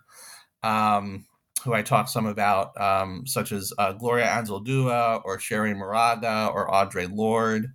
um, 0.62 1.26
who 1.64 1.74
I 1.74 1.82
talked 1.82 2.11
some 2.11 2.26
about, 2.26 2.80
um, 2.80 3.26
such 3.26 3.50
as 3.50 3.72
uh, 3.76 3.92
Gloria 3.94 4.26
Anzaldúa 4.26 5.20
or 5.24 5.37
Cherríe 5.37 5.76
Moraga 5.76 6.48
or 6.54 6.70
Audre 6.70 7.12
Lorde. 7.12 7.72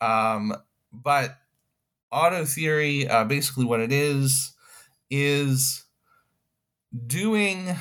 Um, 0.00 0.56
but 0.90 1.36
auto 2.10 2.46
theory, 2.46 3.06
uh, 3.08 3.24
basically, 3.24 3.66
what 3.66 3.80
it 3.80 3.92
is, 3.92 4.54
is 5.10 5.84
doing 7.06 7.76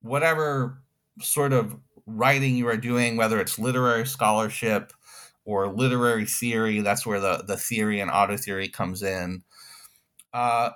whatever 0.00 0.82
sort 1.20 1.52
of 1.52 1.76
writing 2.06 2.56
you 2.56 2.68
are 2.68 2.76
doing, 2.76 3.16
whether 3.16 3.40
it's 3.40 3.58
literary 3.58 4.06
scholarship 4.06 4.92
or 5.44 5.68
literary 5.68 6.24
theory, 6.24 6.80
that's 6.80 7.06
where 7.06 7.20
the, 7.20 7.44
the 7.46 7.56
theory 7.56 8.00
and 8.00 8.10
auto 8.10 8.36
theory 8.36 8.68
comes 8.68 9.02
in. 9.02 9.42
Uh, 10.32 10.70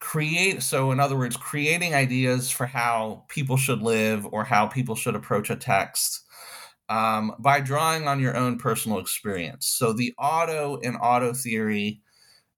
create, 0.00 0.62
so 0.62 0.92
in 0.92 1.00
other 1.00 1.16
words, 1.16 1.36
creating 1.36 1.94
ideas 1.94 2.50
for 2.50 2.66
how 2.66 3.24
people 3.28 3.56
should 3.56 3.82
live 3.82 4.26
or 4.26 4.44
how 4.44 4.66
people 4.66 4.94
should 4.94 5.14
approach 5.14 5.50
a 5.50 5.56
text 5.56 6.22
um, 6.88 7.34
by 7.38 7.60
drawing 7.60 8.06
on 8.06 8.20
your 8.20 8.36
own 8.36 8.58
personal 8.58 8.98
experience. 8.98 9.66
So 9.66 9.92
the 9.92 10.12
auto 10.18 10.76
in 10.78 10.96
auto 10.96 11.32
theory 11.32 12.00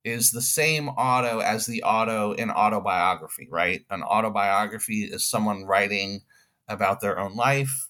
is 0.05 0.31
the 0.31 0.43
same 0.43 0.89
auto 0.89 1.39
as 1.39 1.67
the 1.67 1.83
auto 1.83 2.33
in 2.33 2.51
autobiography, 2.51 3.49
right? 3.51 3.83
An 3.91 4.03
autobiography 4.03 5.05
is 5.05 5.25
someone 5.25 5.65
writing 5.65 6.21
about 6.69 7.01
their 7.01 7.19
own 7.19 7.35
life 7.37 7.89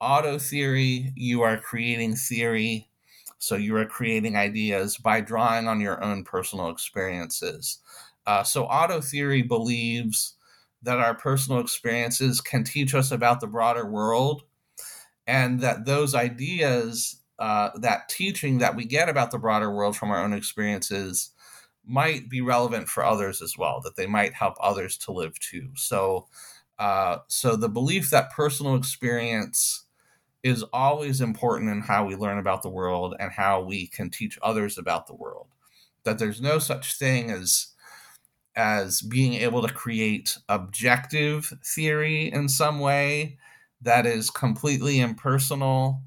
auto 0.00 0.38
theory, 0.38 1.12
you 1.16 1.42
are 1.42 1.58
creating 1.58 2.16
theory. 2.16 2.88
So 3.38 3.56
you 3.56 3.76
are 3.76 3.84
creating 3.84 4.36
ideas 4.36 4.96
by 4.96 5.20
drawing 5.20 5.68
on 5.68 5.80
your 5.80 6.02
own 6.02 6.24
personal 6.24 6.70
experiences. 6.70 7.78
Uh, 8.26 8.42
so 8.42 8.64
auto 8.64 9.00
theory 9.00 9.42
believes 9.42 10.34
that 10.82 10.98
our 10.98 11.14
personal 11.14 11.60
experiences 11.60 12.40
can 12.40 12.64
teach 12.64 12.94
us 12.94 13.10
about 13.10 13.40
the 13.40 13.46
broader 13.46 13.86
world 13.86 14.44
and 15.26 15.60
that 15.60 15.84
those 15.84 16.14
ideas, 16.14 17.20
uh, 17.38 17.70
that 17.76 18.08
teaching 18.08 18.58
that 18.58 18.76
we 18.76 18.84
get 18.84 19.08
about 19.08 19.30
the 19.30 19.38
broader 19.38 19.70
world 19.70 19.96
from 19.96 20.10
our 20.10 20.22
own 20.22 20.32
experiences, 20.32 21.30
might 21.86 22.28
be 22.30 22.40
relevant 22.40 22.88
for 22.88 23.04
others 23.04 23.42
as 23.42 23.58
well, 23.58 23.80
that 23.82 23.96
they 23.96 24.06
might 24.06 24.32
help 24.32 24.54
others 24.60 24.96
to 24.96 25.12
live 25.12 25.38
too. 25.38 25.68
So, 25.74 26.26
uh, 26.78 27.18
so 27.28 27.56
the 27.56 27.68
belief 27.68 28.10
that 28.10 28.32
personal 28.32 28.74
experience 28.74 29.83
is 30.44 30.62
always 30.74 31.22
important 31.22 31.70
in 31.70 31.80
how 31.80 32.04
we 32.04 32.14
learn 32.14 32.38
about 32.38 32.62
the 32.62 32.68
world 32.68 33.16
and 33.18 33.32
how 33.32 33.62
we 33.62 33.86
can 33.88 34.10
teach 34.10 34.38
others 34.42 34.76
about 34.76 35.06
the 35.06 35.14
world. 35.14 35.48
That 36.04 36.18
there's 36.18 36.40
no 36.40 36.58
such 36.60 36.96
thing 36.98 37.30
as 37.30 37.68
as 38.54 39.02
being 39.02 39.34
able 39.34 39.66
to 39.66 39.74
create 39.74 40.38
objective 40.48 41.52
theory 41.64 42.30
in 42.30 42.48
some 42.48 42.78
way 42.78 43.36
that 43.80 44.06
is 44.06 44.30
completely 44.30 45.00
impersonal 45.00 46.00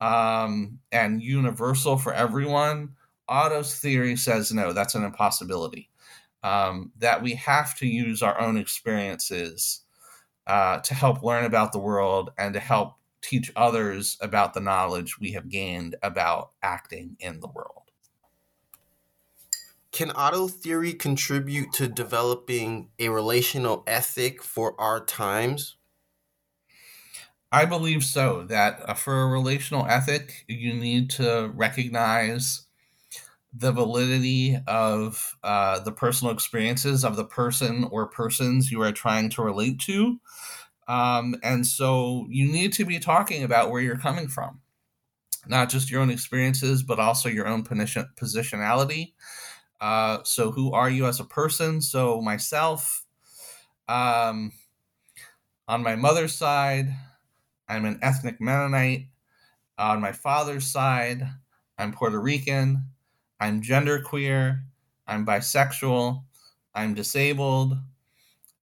um, 0.00 0.78
and 0.92 1.20
universal 1.20 1.96
for 1.96 2.14
everyone. 2.14 2.90
Otto's 3.28 3.74
theory 3.74 4.16
says 4.16 4.52
no, 4.52 4.72
that's 4.72 4.94
an 4.94 5.02
impossibility. 5.02 5.90
Um, 6.44 6.92
that 6.98 7.20
we 7.20 7.34
have 7.34 7.76
to 7.78 7.86
use 7.86 8.22
our 8.22 8.40
own 8.40 8.58
experiences 8.58 9.80
uh, 10.46 10.78
to 10.80 10.94
help 10.94 11.24
learn 11.24 11.44
about 11.44 11.72
the 11.72 11.80
world 11.80 12.30
and 12.38 12.54
to 12.54 12.60
help 12.60 12.97
teach 13.22 13.50
others 13.56 14.16
about 14.20 14.54
the 14.54 14.60
knowledge 14.60 15.18
we 15.18 15.32
have 15.32 15.48
gained 15.48 15.96
about 16.02 16.52
acting 16.62 17.16
in 17.20 17.40
the 17.40 17.48
world. 17.48 17.90
Can 19.90 20.10
auto 20.12 20.48
theory 20.48 20.92
contribute 20.92 21.72
to 21.74 21.88
developing 21.88 22.90
a 22.98 23.08
relational 23.08 23.84
ethic 23.86 24.42
for 24.42 24.78
our 24.80 25.04
times? 25.04 25.76
I 27.50 27.64
believe 27.64 28.04
so. 28.04 28.44
That 28.44 28.80
uh, 28.88 28.94
for 28.94 29.22
a 29.22 29.26
relational 29.26 29.86
ethic, 29.86 30.44
you 30.48 30.74
need 30.74 31.10
to 31.10 31.50
recognize 31.54 32.66
the 33.52 33.72
validity 33.72 34.58
of 34.66 35.36
uh, 35.42 35.80
the 35.80 35.92
personal 35.92 36.32
experiences 36.32 37.04
of 37.04 37.16
the 37.16 37.24
person 37.24 37.84
or 37.90 38.06
persons 38.08 38.70
you 38.70 38.82
are 38.82 38.92
trying 38.92 39.30
to 39.30 39.42
relate 39.42 39.80
to. 39.80 40.20
Um, 40.88 41.36
and 41.42 41.66
so 41.66 42.26
you 42.30 42.50
need 42.50 42.72
to 42.74 42.84
be 42.84 42.98
talking 42.98 43.44
about 43.44 43.70
where 43.70 43.82
you're 43.82 43.98
coming 43.98 44.26
from, 44.26 44.60
not 45.46 45.68
just 45.68 45.90
your 45.90 46.00
own 46.00 46.10
experiences, 46.10 46.82
but 46.82 46.98
also 46.98 47.28
your 47.28 47.46
own 47.46 47.62
position- 47.62 48.10
positionality. 48.16 49.12
Uh, 49.80 50.18
so, 50.24 50.50
who 50.50 50.72
are 50.72 50.90
you 50.90 51.06
as 51.06 51.20
a 51.20 51.24
person? 51.24 51.80
So, 51.80 52.20
myself, 52.20 53.04
um, 53.86 54.50
on 55.68 55.82
my 55.82 55.94
mother's 55.94 56.34
side, 56.34 56.88
I'm 57.68 57.84
an 57.84 58.00
ethnic 58.02 58.40
Mennonite. 58.40 59.06
On 59.78 60.00
my 60.00 60.12
father's 60.12 60.66
side, 60.66 61.28
I'm 61.78 61.92
Puerto 61.92 62.18
Rican. 62.18 62.86
I'm 63.38 63.62
genderqueer. 63.62 64.62
I'm 65.06 65.24
bisexual. 65.24 66.24
I'm 66.74 66.94
disabled. 66.94 67.76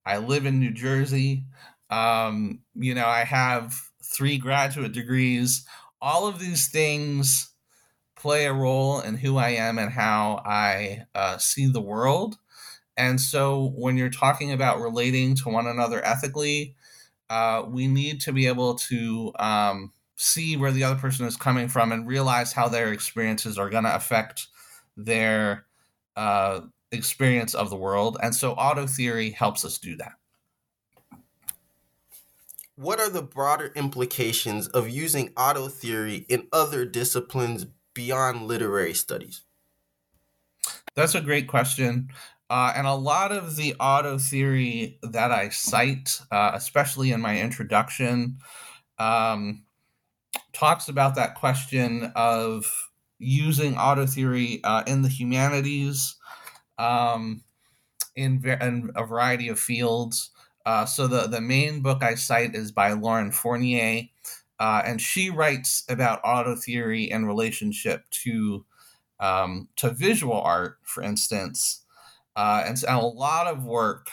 I 0.05 0.17
live 0.17 0.45
in 0.45 0.59
New 0.59 0.71
Jersey. 0.71 1.45
Um, 1.89 2.61
you 2.75 2.93
know, 2.93 3.05
I 3.05 3.23
have 3.23 3.75
three 4.03 4.37
graduate 4.37 4.93
degrees. 4.93 5.65
All 6.01 6.27
of 6.27 6.39
these 6.39 6.67
things 6.67 7.51
play 8.15 8.45
a 8.45 8.53
role 8.53 8.99
in 8.99 9.15
who 9.15 9.37
I 9.37 9.49
am 9.49 9.77
and 9.77 9.91
how 9.91 10.41
I 10.45 11.05
uh, 11.13 11.37
see 11.37 11.67
the 11.67 11.81
world. 11.81 12.37
And 12.97 13.21
so 13.21 13.73
when 13.75 13.95
you're 13.95 14.09
talking 14.09 14.51
about 14.51 14.81
relating 14.81 15.35
to 15.35 15.49
one 15.49 15.67
another 15.67 16.03
ethically, 16.03 16.75
uh, 17.29 17.63
we 17.67 17.87
need 17.87 18.21
to 18.21 18.33
be 18.33 18.47
able 18.47 18.75
to 18.75 19.31
um, 19.37 19.93
see 20.15 20.57
where 20.57 20.71
the 20.71 20.83
other 20.83 20.99
person 20.99 21.25
is 21.25 21.37
coming 21.37 21.67
from 21.67 21.91
and 21.91 22.07
realize 22.07 22.53
how 22.53 22.67
their 22.67 22.91
experiences 22.91 23.57
are 23.57 23.69
going 23.69 23.83
to 23.83 23.95
affect 23.95 24.47
their 24.95 25.65
uh, 26.15 26.61
experience 26.91 27.53
of 27.53 27.69
the 27.69 27.75
world. 27.75 28.17
And 28.21 28.33
so 28.33 28.53
auto 28.53 28.87
theory 28.87 29.29
helps 29.29 29.63
us 29.63 29.77
do 29.77 29.95
that. 29.97 30.13
What 32.77 32.99
are 32.99 33.09
the 33.09 33.23
broader 33.23 33.71
implications 33.75 34.67
of 34.67 34.87
using 34.87 35.33
auto 35.35 35.67
theory 35.67 36.27
in 36.29 36.47
other 36.53 36.85
disciplines 36.85 37.65
beyond 37.95 38.43
literary 38.43 38.93
studies? 38.93 39.41
That's 40.93 41.15
a 41.15 41.21
great 41.21 41.47
question. 41.47 42.09
Uh, 42.51 42.73
and 42.75 42.85
a 42.85 42.93
lot 42.93 43.31
of 43.31 43.55
the 43.55 43.73
auto 43.79 44.19
theory 44.19 44.99
that 45.01 45.31
I 45.31 45.49
cite, 45.49 46.21
uh, 46.31 46.51
especially 46.53 47.11
in 47.11 47.19
my 47.19 47.41
introduction, 47.41 48.37
um, 48.99 49.63
talks 50.53 50.87
about 50.87 51.15
that 51.15 51.33
question 51.33 52.11
of 52.15 52.71
using 53.17 53.75
auto 53.75 54.05
theory 54.05 54.61
uh, 54.63 54.83
in 54.85 55.01
the 55.01 55.09
humanities 55.09 56.15
um, 56.77 57.43
in, 58.15 58.43
in, 58.61 58.91
a 58.95 59.03
variety 59.03 59.49
of 59.49 59.59
fields. 59.59 60.29
Uh, 60.67 60.85
so 60.85 61.07
the, 61.07 61.27
the 61.27 61.39
main 61.39 61.79
book 61.79 62.03
I 62.03 62.15
cite 62.15 62.53
is 62.53 62.73
by 62.73 62.91
Lauren 62.91 63.31
Fournier, 63.31 64.09
uh, 64.59 64.81
and 64.85 64.99
she 64.99 65.29
writes 65.29 65.85
about 65.87 66.19
auto 66.25 66.57
theory 66.57 67.09
in 67.09 67.25
relationship 67.25 68.03
to 68.25 68.65
um, 69.21 69.69
to 69.77 69.91
visual 69.91 70.41
art, 70.41 70.79
for 70.83 71.01
instance. 71.01 71.85
Uh, 72.35 72.63
and, 72.65 72.83
and 72.83 72.99
a 73.01 73.05
lot 73.05 73.47
of 73.47 73.63
work 73.63 74.09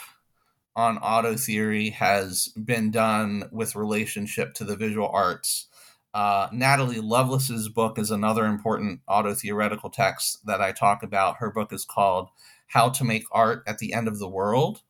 on 0.77 0.97
auto 0.99 1.35
theory 1.35 1.89
has 1.89 2.47
been 2.63 2.89
done 2.89 3.49
with 3.51 3.75
relationship 3.75 4.53
to 4.53 4.63
the 4.63 4.77
visual 4.77 5.09
arts. 5.09 5.67
Uh, 6.13 6.47
Natalie 6.53 7.01
Loveless's 7.01 7.67
book 7.67 7.99
is 7.99 8.11
another 8.11 8.45
important 8.45 9.01
auto 9.09 9.33
theoretical 9.33 9.89
text 9.89 10.45
that 10.45 10.61
I 10.61 10.71
talk 10.71 11.03
about. 11.03 11.35
Her 11.39 11.51
book 11.51 11.73
is 11.73 11.83
called 11.83 12.29
How 12.67 12.87
to 12.91 13.03
Make 13.03 13.25
Art 13.33 13.61
at 13.67 13.79
the 13.79 13.91
End 13.91 14.07
of 14.07 14.19
the 14.19 14.29
World. 14.29 14.83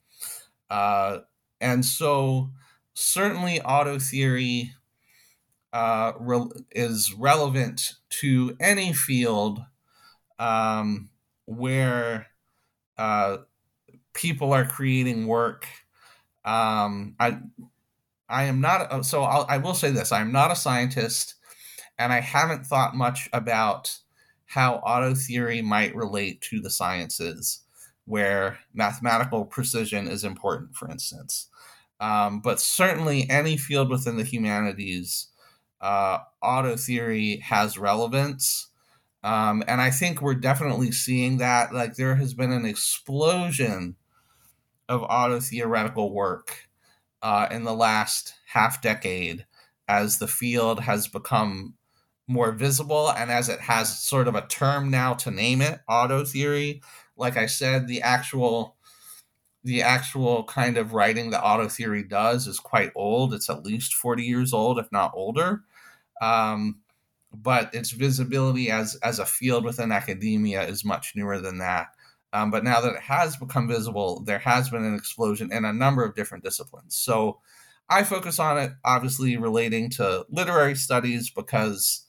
Uh, 0.69 1.21
and 1.61 1.85
so, 1.85 2.51
certainly, 2.93 3.61
auto 3.61 3.99
theory 3.99 4.73
uh, 5.73 6.13
re- 6.19 6.49
is 6.71 7.13
relevant 7.13 7.93
to 8.09 8.55
any 8.59 8.93
field 8.93 9.59
um, 10.39 11.09
where 11.45 12.27
uh, 12.97 13.37
people 14.13 14.53
are 14.53 14.65
creating 14.65 15.27
work. 15.27 15.67
Um, 16.45 17.15
I 17.19 17.39
I 18.29 18.45
am 18.45 18.61
not 18.61 19.05
so 19.05 19.23
I'll, 19.23 19.45
I 19.49 19.57
will 19.57 19.73
say 19.73 19.91
this: 19.91 20.11
I 20.11 20.21
am 20.21 20.31
not 20.31 20.51
a 20.51 20.55
scientist, 20.55 21.35
and 21.99 22.13
I 22.13 22.21
haven't 22.21 22.67
thought 22.67 22.95
much 22.95 23.29
about 23.33 23.97
how 24.47 24.75
auto 24.77 25.15
theory 25.15 25.61
might 25.63 25.95
relate 25.95 26.41
to 26.43 26.61
the 26.61 26.71
sciences, 26.71 27.64
where 28.05 28.59
mathematical 28.73 29.45
precision 29.45 30.07
is 30.07 30.23
important, 30.23 30.75
for 30.75 30.89
instance. 30.89 31.47
Um, 31.99 32.41
but 32.41 32.59
certainly, 32.59 33.29
any 33.29 33.57
field 33.57 33.89
within 33.89 34.17
the 34.17 34.23
humanities 34.23 35.27
uh, 35.81 36.19
auto 36.41 36.75
theory 36.75 37.37
has 37.37 37.77
relevance. 37.77 38.69
Um, 39.23 39.63
and 39.67 39.81
I 39.81 39.91
think 39.91 40.21
we're 40.21 40.35
definitely 40.35 40.91
seeing 40.91 41.37
that. 41.37 41.73
Like 41.73 41.95
there 41.95 42.15
has 42.15 42.33
been 42.33 42.51
an 42.51 42.65
explosion 42.65 43.95
of 44.87 45.03
auto 45.03 45.39
theoretical 45.39 46.13
work 46.13 46.67
uh, 47.21 47.47
in 47.51 47.63
the 47.63 47.73
last 47.73 48.33
half 48.47 48.81
decade 48.81 49.45
as 49.87 50.19
the 50.19 50.27
field 50.27 50.81
has 50.81 51.07
become 51.07 51.73
more 52.27 52.51
visible 52.51 53.11
and 53.11 53.31
as 53.31 53.49
it 53.49 53.59
has 53.59 53.99
sort 53.99 54.27
of 54.27 54.35
a 54.35 54.47
term 54.47 54.89
now 54.89 55.13
to 55.13 55.31
name 55.31 55.61
it, 55.61 55.79
auto 55.87 56.23
theory. 56.23 56.81
Like 57.17 57.37
I 57.37 57.45
said, 57.45 57.87
the 57.87 58.01
actual 58.01 58.75
the 59.63 59.81
actual 59.81 60.43
kind 60.43 60.77
of 60.77 60.93
writing 60.93 61.31
that 61.31 61.43
auto 61.43 61.67
theory 61.67 62.03
does 62.03 62.45
is 62.45 62.59
quite 62.59 62.91
old. 62.95 63.33
It's 63.33 63.49
at 63.49 63.65
least 63.65 63.95
40 63.95 64.23
years 64.23 64.53
old, 64.53 64.77
if 64.77 64.91
not 64.91 65.11
older. 65.15 65.63
Um, 66.21 66.81
but 67.33 67.73
its 67.73 67.91
visibility 67.91 68.69
as 68.71 68.95
as 69.03 69.19
a 69.19 69.25
field 69.25 69.65
within 69.65 69.91
academia 69.91 70.63
is 70.63 70.85
much 70.85 71.13
newer 71.15 71.39
than 71.39 71.57
that. 71.57 71.87
Um, 72.31 72.51
but 72.51 72.63
now 72.63 72.81
that 72.81 72.95
it 72.95 73.01
has 73.01 73.37
become 73.37 73.67
visible, 73.67 74.21
there 74.25 74.39
has 74.39 74.69
been 74.69 74.83
an 74.83 74.95
explosion 74.95 75.51
in 75.51 75.65
a 75.65 75.73
number 75.73 76.03
of 76.03 76.15
different 76.15 76.43
disciplines. 76.43 76.95
So 76.95 77.39
I 77.89 78.03
focus 78.03 78.39
on 78.39 78.57
it, 78.57 78.73
obviously 78.83 79.37
relating 79.37 79.89
to 79.91 80.25
literary 80.29 80.75
studies 80.75 81.29
because 81.29 82.05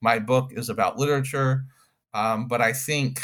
my 0.00 0.18
book 0.18 0.52
is 0.52 0.68
about 0.68 0.98
literature. 0.98 1.64
Um, 2.14 2.48
but 2.48 2.60
I 2.60 2.72
think 2.72 3.20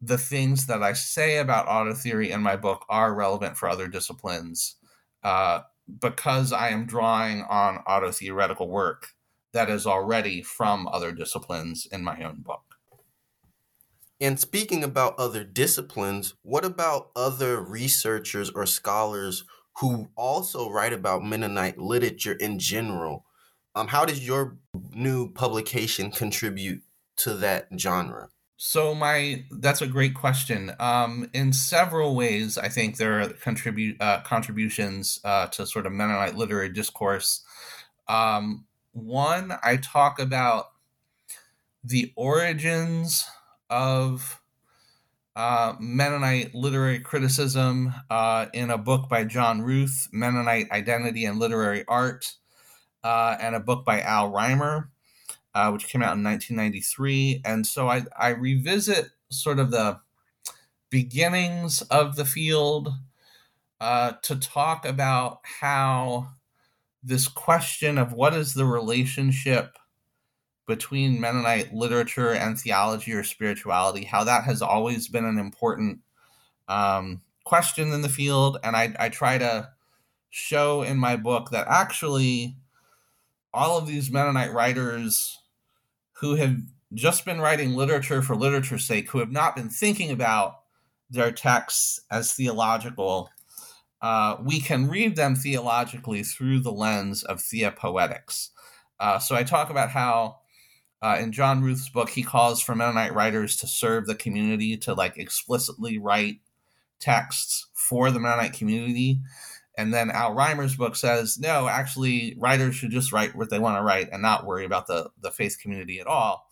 the 0.00 0.18
things 0.18 0.66
that 0.66 0.82
I 0.82 0.92
say 0.92 1.38
about 1.38 1.68
auto 1.68 1.94
theory 1.94 2.30
in 2.30 2.42
my 2.42 2.56
book 2.56 2.84
are 2.88 3.14
relevant 3.14 3.56
for 3.56 3.68
other 3.68 3.88
disciplines 3.88 4.76
uh, 5.24 5.60
because 6.00 6.52
I 6.52 6.68
am 6.68 6.86
drawing 6.86 7.42
on 7.42 7.78
auto 7.78 8.10
theoretical 8.10 8.68
work 8.68 9.08
that 9.52 9.70
is 9.70 9.86
already 9.86 10.42
from 10.42 10.86
other 10.88 11.12
disciplines 11.12 11.86
in 11.90 12.04
my 12.04 12.22
own 12.22 12.42
book. 12.42 12.62
And 14.20 14.38
speaking 14.38 14.82
about 14.82 15.18
other 15.18 15.44
disciplines, 15.44 16.34
what 16.42 16.64
about 16.64 17.10
other 17.14 17.60
researchers 17.60 18.50
or 18.50 18.66
scholars 18.66 19.44
who 19.78 20.08
also 20.16 20.70
write 20.70 20.92
about 20.92 21.24
Mennonite 21.24 21.78
literature 21.78 22.32
in 22.32 22.58
general? 22.58 23.24
Um, 23.74 23.88
how 23.88 24.04
does 24.04 24.26
your 24.26 24.58
new 24.92 25.32
publication 25.32 26.10
contribute 26.10 26.82
to 27.18 27.34
that 27.34 27.68
genre? 27.78 28.28
So 28.60 28.92
my 28.92 29.44
that's 29.52 29.82
a 29.82 29.86
great 29.86 30.14
question. 30.14 30.72
Um, 30.80 31.30
in 31.32 31.52
several 31.52 32.16
ways, 32.16 32.58
I 32.58 32.68
think 32.68 32.96
there 32.96 33.20
are 33.20 33.28
contribute 33.28 34.02
uh, 34.02 34.20
contributions 34.22 35.20
uh, 35.24 35.46
to 35.46 35.64
sort 35.64 35.86
of 35.86 35.92
Mennonite 35.92 36.34
literary 36.34 36.68
discourse. 36.68 37.44
Um, 38.08 38.66
one, 38.90 39.52
I 39.62 39.76
talk 39.76 40.18
about 40.18 40.72
the 41.84 42.12
origins 42.16 43.26
of 43.70 44.40
uh, 45.36 45.74
Mennonite 45.78 46.52
literary 46.52 46.98
criticism 46.98 47.94
uh, 48.10 48.46
in 48.52 48.70
a 48.70 48.78
book 48.78 49.08
by 49.08 49.22
John 49.22 49.62
Ruth, 49.62 50.08
Mennonite 50.10 50.68
Identity 50.72 51.26
and 51.26 51.38
Literary 51.38 51.84
Art, 51.86 52.34
uh, 53.04 53.36
and 53.40 53.54
a 53.54 53.60
book 53.60 53.84
by 53.84 54.00
Al 54.00 54.32
Reimer, 54.32 54.88
uh, 55.58 55.72
which 55.72 55.88
came 55.88 56.02
out 56.02 56.16
in 56.16 56.22
1993. 56.22 57.42
And 57.44 57.66
so 57.66 57.88
I, 57.88 58.04
I 58.16 58.28
revisit 58.28 59.10
sort 59.28 59.58
of 59.58 59.72
the 59.72 59.98
beginnings 60.88 61.82
of 61.82 62.14
the 62.14 62.24
field 62.24 62.90
uh, 63.80 64.12
to 64.22 64.36
talk 64.36 64.86
about 64.86 65.40
how 65.60 66.28
this 67.02 67.26
question 67.26 67.98
of 67.98 68.12
what 68.12 68.34
is 68.34 68.54
the 68.54 68.66
relationship 68.66 69.76
between 70.68 71.20
Mennonite 71.20 71.74
literature 71.74 72.32
and 72.32 72.56
theology 72.56 73.12
or 73.12 73.24
spirituality, 73.24 74.04
how 74.04 74.22
that 74.22 74.44
has 74.44 74.62
always 74.62 75.08
been 75.08 75.24
an 75.24 75.38
important 75.38 75.98
um, 76.68 77.20
question 77.42 77.92
in 77.92 78.02
the 78.02 78.08
field. 78.08 78.58
And 78.62 78.76
I, 78.76 78.94
I 78.96 79.08
try 79.08 79.38
to 79.38 79.70
show 80.30 80.82
in 80.82 80.98
my 80.98 81.16
book 81.16 81.50
that 81.50 81.66
actually 81.68 82.54
all 83.52 83.76
of 83.76 83.88
these 83.88 84.08
Mennonite 84.08 84.52
writers 84.52 85.37
who 86.20 86.34
have 86.36 86.56
just 86.94 87.24
been 87.24 87.40
writing 87.40 87.74
literature 87.74 88.22
for 88.22 88.36
literature's 88.36 88.84
sake, 88.84 89.10
who 89.10 89.18
have 89.18 89.30
not 89.30 89.54
been 89.54 89.68
thinking 89.68 90.10
about 90.10 90.60
their 91.10 91.30
texts 91.30 92.00
as 92.10 92.32
theological, 92.32 93.30
uh, 94.02 94.36
we 94.42 94.60
can 94.60 94.88
read 94.88 95.16
them 95.16 95.34
theologically 95.34 96.22
through 96.22 96.60
the 96.60 96.72
lens 96.72 97.22
of 97.24 97.38
theapoetics. 97.38 98.50
Uh, 99.00 99.18
so 99.18 99.34
I 99.34 99.42
talk 99.42 99.70
about 99.70 99.90
how 99.90 100.38
uh, 101.02 101.18
in 101.20 101.30
John 101.32 101.62
Ruth's 101.62 101.88
book, 101.88 102.10
he 102.10 102.22
calls 102.22 102.60
for 102.60 102.74
Mennonite 102.74 103.14
writers 103.14 103.56
to 103.56 103.66
serve 103.66 104.06
the 104.06 104.14
community, 104.14 104.76
to 104.78 104.94
like 104.94 105.16
explicitly 105.16 105.98
write 105.98 106.40
texts 106.98 107.68
for 107.74 108.10
the 108.10 108.18
Mennonite 108.18 108.52
community. 108.52 109.20
And 109.78 109.94
then 109.94 110.10
Al 110.10 110.34
Reimer's 110.34 110.74
book 110.74 110.96
says, 110.96 111.38
no, 111.38 111.68
actually, 111.68 112.34
writers 112.36 112.74
should 112.74 112.90
just 112.90 113.12
write 113.12 113.36
what 113.36 113.48
they 113.48 113.60
want 113.60 113.78
to 113.78 113.82
write 113.82 114.08
and 114.10 114.20
not 114.20 114.44
worry 114.44 114.64
about 114.64 114.88
the, 114.88 115.10
the 115.22 115.30
faith 115.30 115.56
community 115.62 116.00
at 116.00 116.08
all. 116.08 116.50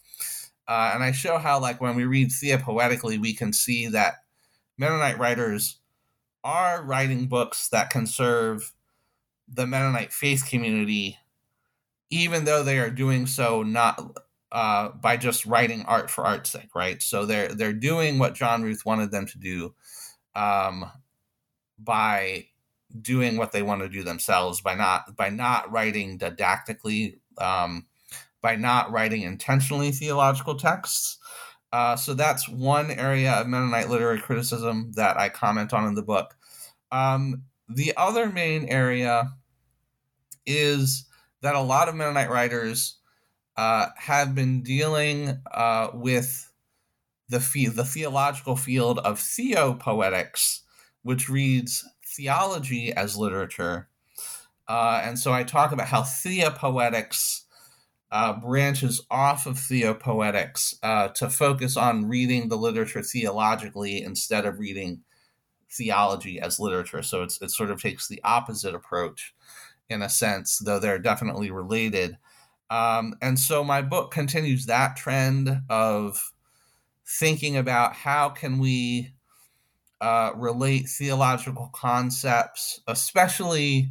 Uh, 0.68 0.92
and 0.94 1.02
I 1.02 1.10
show 1.10 1.36
how, 1.36 1.60
like, 1.60 1.80
when 1.80 1.96
we 1.96 2.04
read 2.04 2.28
theapoetically, 2.28 3.18
we 3.18 3.34
can 3.34 3.52
see 3.52 3.88
that 3.88 4.14
Mennonite 4.78 5.18
writers 5.18 5.80
are 6.44 6.84
writing 6.84 7.26
books 7.26 7.68
that 7.70 7.90
can 7.90 8.06
serve 8.06 8.72
the 9.48 9.66
Mennonite 9.66 10.12
faith 10.12 10.46
community, 10.48 11.18
even 12.10 12.44
though 12.44 12.62
they 12.62 12.78
are 12.78 12.90
doing 12.90 13.26
so 13.26 13.64
not 13.64 14.20
uh, 14.52 14.90
by 14.90 15.16
just 15.16 15.46
writing 15.46 15.84
art 15.88 16.10
for 16.12 16.24
art's 16.24 16.50
sake, 16.50 16.74
right? 16.76 17.02
So 17.02 17.26
they're 17.26 17.48
they're 17.48 17.72
doing 17.72 18.20
what 18.20 18.34
John 18.34 18.62
Ruth 18.62 18.86
wanted 18.86 19.10
them 19.10 19.26
to 19.26 19.38
do 19.38 19.74
um, 20.36 20.90
by 21.76 22.46
doing 23.01 23.37
what 23.37 23.53
they 23.53 23.62
want 23.62 23.83
to 23.83 23.88
do 23.88 24.03
themselves 24.03 24.61
by 24.61 24.75
not 24.75 25.16
by 25.16 25.29
not 25.29 25.70
writing 25.70 26.18
didactically, 26.18 27.18
um, 27.38 27.87
by 28.40 28.57
not 28.57 28.90
writing 28.90 29.22
intentionally 29.22 29.90
theological 29.90 30.57
texts. 30.57 31.18
Uh, 31.72 31.96
so 31.96 32.14
that's 32.14 32.49
one 32.49 32.90
area 32.90 33.33
of 33.33 33.46
Mennonite 33.46 33.90
literary 33.90 34.20
criticism 34.20 34.92
that 34.94 35.18
I 35.18 35.29
comment 35.29 35.72
on 35.72 35.87
in 35.87 35.94
the 35.94 36.03
book. 36.03 36.37
Um, 36.92 37.42
the 37.68 37.92
other 37.96 38.31
main 38.31 38.66
area 38.66 39.33
is 40.46 41.07
that 41.42 41.55
a 41.55 41.61
lot 41.61 41.88
of 41.88 41.94
Mennonite 41.94 42.31
writers 42.31 42.99
uh, 43.57 43.88
have 43.96 44.35
been 44.35 44.62
dealing 44.62 45.40
uh, 45.53 45.88
with 45.92 46.51
the 47.29 47.38
the 47.75 47.85
theological 47.85 48.57
field 48.57 48.99
of 49.01 49.18
theopoetics, 49.18 50.62
which 51.03 51.29
reads 51.29 51.85
theology 52.16 52.92
as 52.92 53.16
literature. 53.16 53.88
Uh, 54.68 55.00
and 55.05 55.18
so 55.18 55.33
I 55.33 55.44
talk 55.44 55.72
about 55.72 55.88
how 55.88 56.02
theapoetics 56.02 57.42
uh, 58.11 58.33
branches 58.35 59.05
off 59.11 59.46
of 59.46 59.59
theopoetics 59.59 60.76
uh, 60.83 61.09
to 61.09 61.29
focus 61.29 61.76
on 61.76 62.09
reading 62.09 62.48
the 62.48 62.57
literature 62.57 63.02
theologically 63.02 64.02
instead 64.02 64.46
of 64.46 64.59
reading 64.59 65.02
theology 65.70 66.40
as 66.40 66.61
literature. 66.61 67.02
So 67.02 67.22
it's, 67.22 67.40
it 67.42 67.50
sort 67.50 67.70
of 67.70 67.83
takes 67.83 68.09
the 68.09 68.20
opposite 68.24 68.74
approach 68.74 69.35
in 69.88 70.02
a 70.02 70.09
sense, 70.09 70.59
though 70.59 70.79
they're 70.79 70.98
definitely 70.98 71.50
related. 71.50 72.16
Um, 72.70 73.14
and 73.22 73.38
so 73.38 73.62
my 73.62 73.83
book 73.83 74.11
continues 74.11 74.66
that 74.66 74.96
trend 74.96 75.62
of 75.68 76.33
thinking 77.07 77.57
about 77.57 77.92
how 77.92 78.29
can 78.29 78.59
we 78.59 79.12
uh, 80.00 80.32
relate 80.37 80.88
theological 80.88 81.70
concepts, 81.72 82.80
especially 82.87 83.90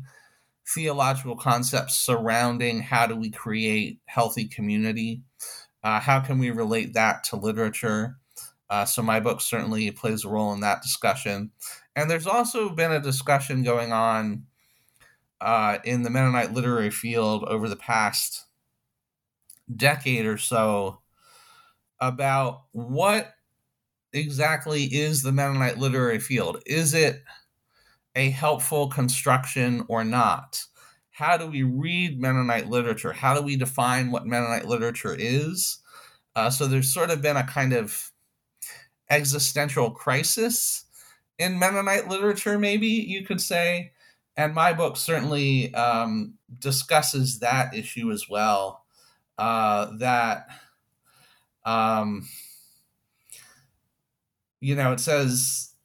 theological 0.67 1.35
concepts 1.35 1.95
surrounding 1.95 2.81
how 2.81 3.05
do 3.05 3.15
we 3.15 3.29
create 3.29 3.99
healthy 4.05 4.45
community. 4.45 5.21
Uh, 5.83 5.99
how 5.99 6.19
can 6.19 6.39
we 6.39 6.49
relate 6.49 6.93
that 6.93 7.23
to 7.23 7.35
literature? 7.35 8.17
Uh, 8.69 8.85
so 8.85 9.01
my 9.01 9.19
book 9.19 9.41
certainly 9.41 9.91
plays 9.91 10.25
a 10.25 10.29
role 10.29 10.51
in 10.53 10.61
that 10.61 10.81
discussion. 10.81 11.51
And 11.95 12.09
there's 12.09 12.27
also 12.27 12.69
been 12.69 12.91
a 12.91 12.99
discussion 12.99 13.63
going 13.63 13.93
on 13.93 14.45
uh, 15.39 15.77
in 15.83 16.01
the 16.01 16.09
Mennonite 16.09 16.53
literary 16.53 16.89
field 16.89 17.43
over 17.43 17.69
the 17.69 17.75
past 17.75 18.45
decade 19.73 20.25
or 20.25 20.37
so 20.37 21.01
about 21.99 22.63
what 22.71 23.34
exactly 24.15 24.85
is 24.85 25.21
the 25.21 25.31
Mennonite 25.31 25.77
literary 25.77 26.19
field. 26.19 26.61
Is 26.65 26.93
it 26.93 27.23
a 28.15 28.29
helpful 28.29 28.87
construction 28.87 29.85
or 29.87 30.03
not? 30.03 30.63
How 31.11 31.37
do 31.37 31.47
we 31.47 31.63
read 31.63 32.19
Mennonite 32.19 32.69
literature? 32.69 33.13
How 33.13 33.35
do 33.35 33.41
we 33.41 33.55
define 33.55 34.11
what 34.11 34.25
Mennonite 34.25 34.65
literature 34.65 35.15
is? 35.17 35.79
Uh, 36.35 36.49
so 36.49 36.67
there's 36.67 36.93
sort 36.93 37.09
of 37.09 37.21
been 37.21 37.37
a 37.37 37.45
kind 37.45 37.73
of 37.73 38.11
existential 39.09 39.91
crisis 39.91 40.85
in 41.37 41.59
Mennonite 41.59 42.07
literature, 42.07 42.57
maybe 42.57 42.87
you 42.87 43.25
could 43.25 43.41
say. 43.41 43.91
And 44.37 44.53
my 44.53 44.73
book 44.73 44.97
certainly 44.97 45.73
um, 45.73 46.33
discusses 46.59 47.39
that 47.39 47.73
issue 47.73 48.11
as 48.11 48.27
well 48.29 48.83
uh, 49.37 49.91
that 49.99 50.47
um, 51.65 52.27
you 54.61 54.75
know 54.75 54.91
it 54.93 54.99
says 54.99 55.75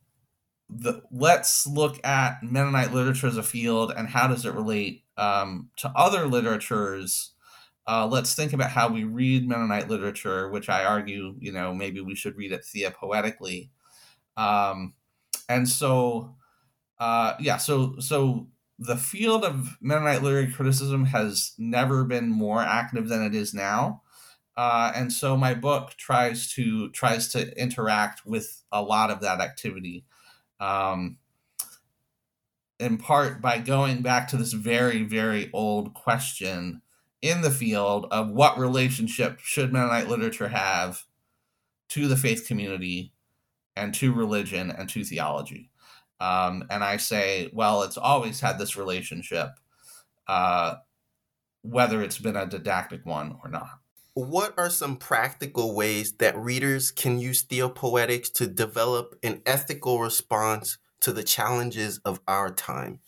the 0.69 1.03
let's 1.11 1.67
look 1.67 2.05
at 2.05 2.43
Mennonite 2.43 2.93
literature 2.93 3.27
as 3.27 3.37
a 3.37 3.43
field 3.43 3.93
and 3.97 4.09
how 4.09 4.29
does 4.29 4.47
it 4.47 4.55
relate 4.55 5.05
um, 5.17 5.71
to 5.77 5.93
other 5.95 6.27
literatures. 6.27 7.33
Uh, 7.87 8.07
let's 8.07 8.35
think 8.35 8.53
about 8.53 8.71
how 8.71 8.89
we 8.89 9.05
read 9.05 9.49
Mennonite 9.49 9.89
literature, 9.89 10.49
which 10.49 10.69
I 10.69 10.85
argue, 10.85 11.35
you 11.41 11.51
know, 11.51 11.75
maybe 11.75 12.01
we 12.01 12.15
should 12.15 12.37
read 12.37 12.53
it 12.53 12.63
theapoetically. 12.63 13.71
Um, 14.37 14.95
and 15.49 15.69
so, 15.69 16.37
uh, 16.99 17.35
yeah, 17.41 17.57
so 17.57 17.97
so 17.99 18.47
the 18.79 18.97
field 18.97 19.45
of 19.45 19.77
Mennonite 19.81 20.23
literary 20.23 20.53
criticism 20.53 21.05
has 21.07 21.53
never 21.59 22.05
been 22.05 22.29
more 22.29 22.61
active 22.61 23.09
than 23.09 23.23
it 23.23 23.35
is 23.35 23.53
now. 23.53 24.03
Uh, 24.57 24.93
and 24.95 25.13
so 25.13 25.37
my 25.37 25.55
book 25.55 25.95
tries 25.97 26.53
to 26.53 26.91
tries 26.91 27.29
to 27.29 27.57
interact 27.61 28.27
with 28.27 28.63
a 28.71 28.83
lot 28.83 29.11
of 29.11 29.21
that 29.21 29.41
activity, 29.41 30.05
um, 30.59 31.17
in 32.79 32.99
part 32.99 33.41
by 33.41 33.59
going 33.59 34.03
back 34.03 34.29
to 34.29 34.37
this 34.37 34.53
very 34.53 35.03
very 35.03 35.51
old 35.53 35.95
question 35.95 36.83
in 37.23 37.43
the 37.43 37.51
field 37.51 38.07
of 38.11 38.31
what 38.31 38.59
relationship 38.59 39.39
should 39.41 39.73
Mennonite 39.73 40.09
literature 40.09 40.49
have 40.49 41.05
to 41.89 42.09
the 42.09 42.17
faith 42.17 42.47
community 42.47 43.13
and 43.77 43.95
to 43.95 44.13
religion 44.13 44.71
and 44.71 44.89
to 44.89 45.05
theology. 45.05 45.71
Um, 46.21 46.65
and 46.71 46.85
I 46.85 46.99
say, 46.99 47.51
well, 47.53 47.83
it's 47.83 47.97
always 47.97 48.41
had 48.41 48.59
this 48.59 48.77
relationship, 48.77 49.49
uh, 50.29 50.77
whether 51.63 52.03
it's 52.03 52.19
been 52.19 52.37
a 52.37 52.47
didactic 52.47 53.07
one 53.07 53.39
or 53.43 53.51
not. 53.51 53.81
What 54.15 54.55
are 54.59 54.71
some 54.71 54.97
practical 54.97 55.75
ways 55.75 56.13
that 56.15 56.37
readers 56.37 56.91
can 56.91 57.19
use 57.19 57.45
theapoetics 57.45 58.33
to 58.35 58.47
develop 58.47 59.19
an 59.23 59.43
ethical 59.47 60.01
response 60.01 60.79
to 61.01 61.13
the 61.13 61.23
challenges 61.23 61.99
of 62.05 62.21
our 62.27 62.53
time? 62.53 63.01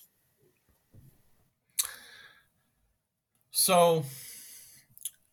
So, 3.50 4.05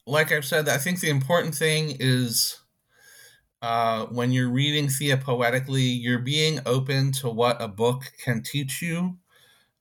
like 0.06 0.32
I've 0.32 0.44
said, 0.44 0.68
I 0.68 0.78
think 0.78 1.00
the 1.00 1.10
important 1.10 1.56
thing 1.56 1.96
is 2.00 2.60
uh, 3.62 4.06
when 4.08 4.32
you're 4.32 4.50
reading 4.50 4.88
theapoetically, 4.88 6.02
you're 6.02 6.20
being 6.20 6.60
open 6.66 7.12
to 7.12 7.30
what 7.30 7.62
a 7.62 7.68
book 7.68 8.12
can 8.24 8.42
teach 8.42 8.82
you, 8.82 9.18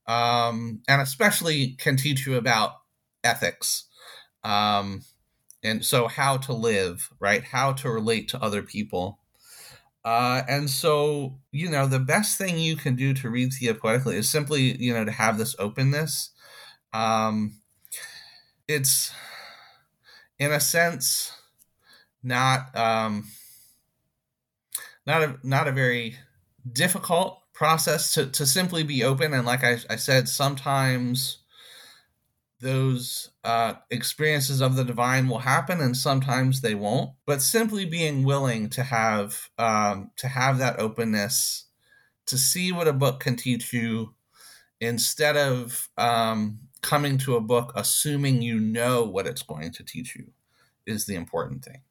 um, 0.07 0.83
and 0.89 1.01
especially 1.01 1.77
can 1.79 1.97
teach 1.97 2.27
you 2.27 2.37
about 2.37 2.73
ethics. 3.25 3.87
Um, 4.45 5.03
and 5.63 5.85
so, 5.85 6.09
how 6.09 6.37
to 6.39 6.53
live, 6.53 7.11
right? 7.19 7.43
How 7.43 7.73
to 7.75 7.91
relate 7.91 8.29
to 8.29 8.43
other 8.43 8.63
people. 8.63 9.19
Uh, 10.05 10.43
and 10.49 10.71
so, 10.71 11.39
you 11.51 11.69
know, 11.69 11.87
the 11.87 11.99
best 11.99 12.39
thing 12.39 12.59
you 12.59 12.77
can 12.77 12.97
do 12.97 13.13
to 13.13 13.29
read 13.29 13.51
theapoetically 13.51 14.15
is 14.15 14.31
simply, 14.31 14.77
you 14.83 14.95
know, 14.95 15.05
to 15.05 15.11
have 15.11 15.37
this 15.37 15.57
openness. 15.59 16.31
Um, 16.93 17.61
it's, 18.67 19.13
in 20.39 20.53
a 20.53 20.61
sense, 20.61 21.33
not 22.23 22.75
um, 22.77 23.25
not 25.07 25.23
a 25.23 25.37
not 25.43 25.69
a 25.69 25.73
very 25.73 26.17
difficult 26.71 27.43
process 27.53 28.15
to 28.15 28.27
to 28.27 28.47
simply 28.47 28.85
be 28.85 29.03
open. 29.03 29.35
And 29.35 29.47
like 29.47 29.65
I, 29.65 29.79
I 29.91 29.97
said, 29.97 30.29
sometimes 30.29 31.39
those 32.61 33.31
uh, 33.45 33.75
experiences 33.91 34.61
of 34.61 34.75
the 34.75 34.85
divine 34.85 35.29
will 35.29 35.39
happen 35.39 35.81
and 35.81 35.97
sometimes 35.97 36.61
they 36.61 36.75
won't. 36.75 37.13
But 37.27 37.43
simply 37.43 37.85
being 37.85 38.25
willing 38.25 38.69
to 38.71 38.83
have 38.83 39.49
um, 39.59 40.11
to 40.17 40.29
have 40.29 40.59
that 40.59 40.79
openness 40.79 41.67
to 42.27 42.37
see 42.37 42.73
what 42.73 42.89
a 42.89 42.93
book 42.93 43.21
can 43.21 43.37
teach 43.37 43.73
you 43.73 44.15
instead 44.81 45.37
of 45.37 45.89
um, 45.97 46.61
coming 46.83 47.19
to 47.19 47.37
a 47.37 47.41
book 47.41 47.73
assuming 47.75 48.43
you 48.43 48.59
know 48.59 49.05
what 49.05 49.27
it's 49.27 49.43
going 49.43 49.73
to 49.73 49.85
teach 49.85 50.15
you 50.17 50.33
is 50.87 51.07
the 51.07 51.15
important 51.15 51.65
thing. 51.65 51.83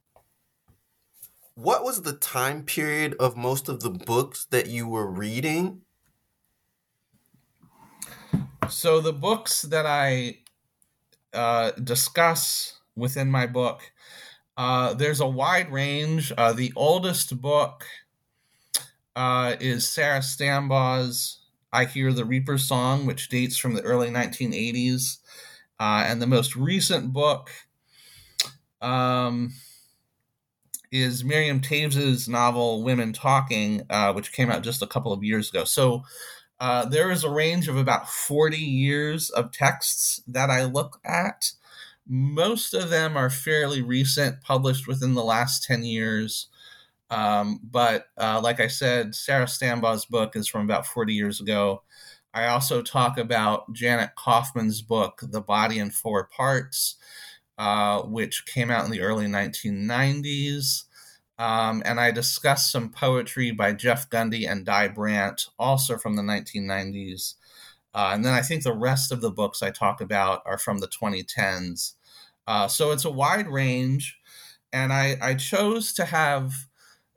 What 1.55 1.83
was 1.83 2.03
the 2.03 2.13
time 2.13 2.63
period 2.63 3.15
of 3.19 3.35
most 3.35 3.67
of 3.67 3.81
the 3.81 3.89
books 3.89 4.45
that 4.51 4.67
you 4.67 4.87
were 4.87 5.09
reading? 5.09 5.81
So 8.69 8.99
the 8.99 9.13
books 9.13 9.61
that 9.63 9.85
i 9.85 10.37
uh, 11.33 11.71
discuss 11.71 12.79
within 12.95 13.29
my 13.29 13.47
book. 13.47 13.91
Uh, 14.57 14.93
there's 14.93 15.19
a 15.19 15.27
wide 15.27 15.71
range. 15.71 16.31
Uh, 16.37 16.53
the 16.53 16.73
oldest 16.75 17.39
book 17.41 17.85
uh, 19.15 19.55
is 19.59 19.87
Sarah 19.87 20.19
Stambaugh's 20.19 21.39
I 21.71 21.85
Hear 21.85 22.11
the 22.11 22.25
Reaper 22.25 22.57
Song, 22.57 23.05
which 23.05 23.29
dates 23.29 23.57
from 23.57 23.73
the 23.73 23.83
early 23.83 24.09
1980s. 24.09 25.17
Uh, 25.79 26.03
and 26.07 26.21
the 26.21 26.27
most 26.27 26.55
recent 26.55 27.13
book 27.13 27.51
um, 28.81 29.53
is 30.91 31.23
Miriam 31.23 31.61
Toews's 31.61 32.27
novel 32.27 32.83
Women 32.83 33.13
Talking, 33.13 33.83
uh, 33.89 34.13
which 34.13 34.31
came 34.31 34.49
out 34.49 34.63
just 34.63 34.81
a 34.81 34.87
couple 34.87 35.13
of 35.13 35.23
years 35.23 35.49
ago. 35.49 35.65
So 35.65 36.03
uh, 36.59 36.85
there 36.85 37.11
is 37.11 37.23
a 37.23 37.29
range 37.29 37.67
of 37.67 37.77
about 37.77 38.09
40 38.09 38.57
years 38.57 39.29
of 39.29 39.51
texts 39.51 40.21
that 40.27 40.49
I 40.49 40.65
look 40.65 40.99
at. 41.05 41.51
Most 42.07 42.73
of 42.73 42.89
them 42.89 43.17
are 43.17 43.29
fairly 43.29 43.81
recent, 43.81 44.41
published 44.41 44.87
within 44.87 45.13
the 45.13 45.23
last 45.23 45.63
10 45.63 45.83
years. 45.83 46.47
Um, 47.09 47.59
but 47.63 48.07
uh, 48.17 48.41
like 48.41 48.59
I 48.59 48.67
said, 48.67 49.15
Sarah 49.15 49.45
Stambaugh's 49.45 50.05
book 50.05 50.35
is 50.35 50.47
from 50.47 50.63
about 50.63 50.85
40 50.87 51.13
years 51.13 51.39
ago. 51.39 51.83
I 52.33 52.47
also 52.47 52.81
talk 52.81 53.17
about 53.17 53.71
Janet 53.73 54.11
Kauffman's 54.17 54.81
book, 54.81 55.21
The 55.23 55.41
Body 55.41 55.79
in 55.79 55.91
Four 55.91 56.25
Parts, 56.25 56.95
uh, 57.57 58.01
which 58.01 58.45
came 58.45 58.69
out 58.69 58.85
in 58.85 58.91
the 58.91 59.01
early 59.01 59.25
1990s. 59.25 60.83
Um, 61.39 61.83
and 61.85 61.99
I 61.99 62.11
discussed 62.11 62.71
some 62.71 62.89
poetry 62.89 63.51
by 63.51 63.73
Jeff 63.73 64.09
Gundy 64.09 64.49
and 64.49 64.65
Di 64.65 64.87
Brandt, 64.87 65.47
also 65.59 65.97
from 65.97 66.15
the 66.15 66.23
1990s. 66.23 67.35
Uh, 67.93 68.11
and 68.13 68.25
then 68.25 68.33
I 68.33 68.41
think 68.41 68.63
the 68.63 68.73
rest 68.73 69.11
of 69.11 69.21
the 69.21 69.31
books 69.31 69.61
I 69.61 69.69
talk 69.71 70.01
about 70.01 70.41
are 70.45 70.57
from 70.57 70.79
the 70.79 70.87
2010s. 70.87 71.93
Uh, 72.47 72.67
so 72.67 72.91
it's 72.91 73.05
a 73.05 73.11
wide 73.11 73.47
range. 73.47 74.17
And 74.73 74.91
I, 74.91 75.17
I 75.21 75.35
chose 75.35 75.93
to 75.93 76.05
have 76.05 76.53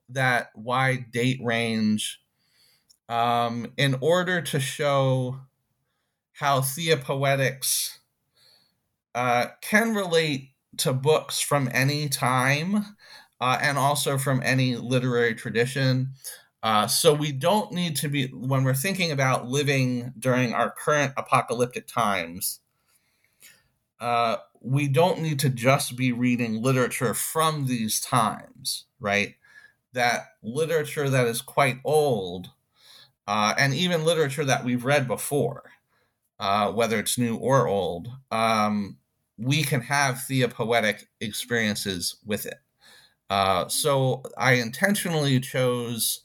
that 0.09 0.51
wide 0.55 1.11
date 1.13 1.41
range 1.43 2.21
um, 3.09 3.73
in 3.77 3.97
order 4.01 4.41
to 4.41 4.61
show 4.61 5.41
how 6.33 6.61
theapoetics 6.61 7.99
uh, 9.15 9.47
can 9.61 9.95
relate 9.95 10.51
to 10.79 10.93
books 10.93 11.41
from 11.41 11.69
any 11.73 12.09
time 12.09 12.97
uh, 13.41 13.59
and 13.61 13.79
also 13.79 14.19
from 14.19 14.43
any 14.45 14.77
literary 14.77 15.35
tradition. 15.35 16.11
Uh, 16.63 16.87
so 16.87 17.15
we 17.15 17.33
don't 17.33 17.73
need 17.73 17.97
to 17.97 18.09
be, 18.09 18.27
when 18.27 18.65
we're 18.65 18.75
thinking 18.75 19.13
about 19.13 19.49
living 19.49 20.13
during 20.19 20.53
our 20.53 20.71
current 20.71 21.13
apocalyptic 21.17 21.87
times, 21.87 22.61
uh, 23.99 24.37
we 24.61 24.89
don't 24.89 25.21
need 25.21 25.39
to 25.39 25.49
just 25.49 25.97
be 25.97 26.13
reading 26.13 26.63
literature 26.63 27.15
from 27.15 27.67
these 27.67 28.01
times, 28.01 28.85
right? 28.99 29.37
That 29.95 30.35
literature 30.43 31.09
that 31.09 31.27
is 31.27 31.41
quite 31.41 31.79
old, 31.85 32.51
uh, 33.27 33.55
and 33.59 33.75
even 33.75 34.05
literature 34.05 34.45
that 34.45 34.65
we've 34.65 34.85
read 34.85 35.09
before, 35.09 35.71
uh, 36.39 36.73
whether 36.73 36.99
it's 36.99 37.19
new 37.19 37.37
or 37.37 37.69
old, 37.69 38.09
um, 38.31 38.99
we 39.39 39.63
can 39.63 39.81
have 39.81 40.23
theapoetic 40.25 41.09
experiences 41.21 42.17
with 42.27 42.45
it. 42.45 42.59
Uh, 43.31 43.69
so 43.69 44.23
I 44.37 44.55
intentionally 44.55 45.41
chose 45.41 46.25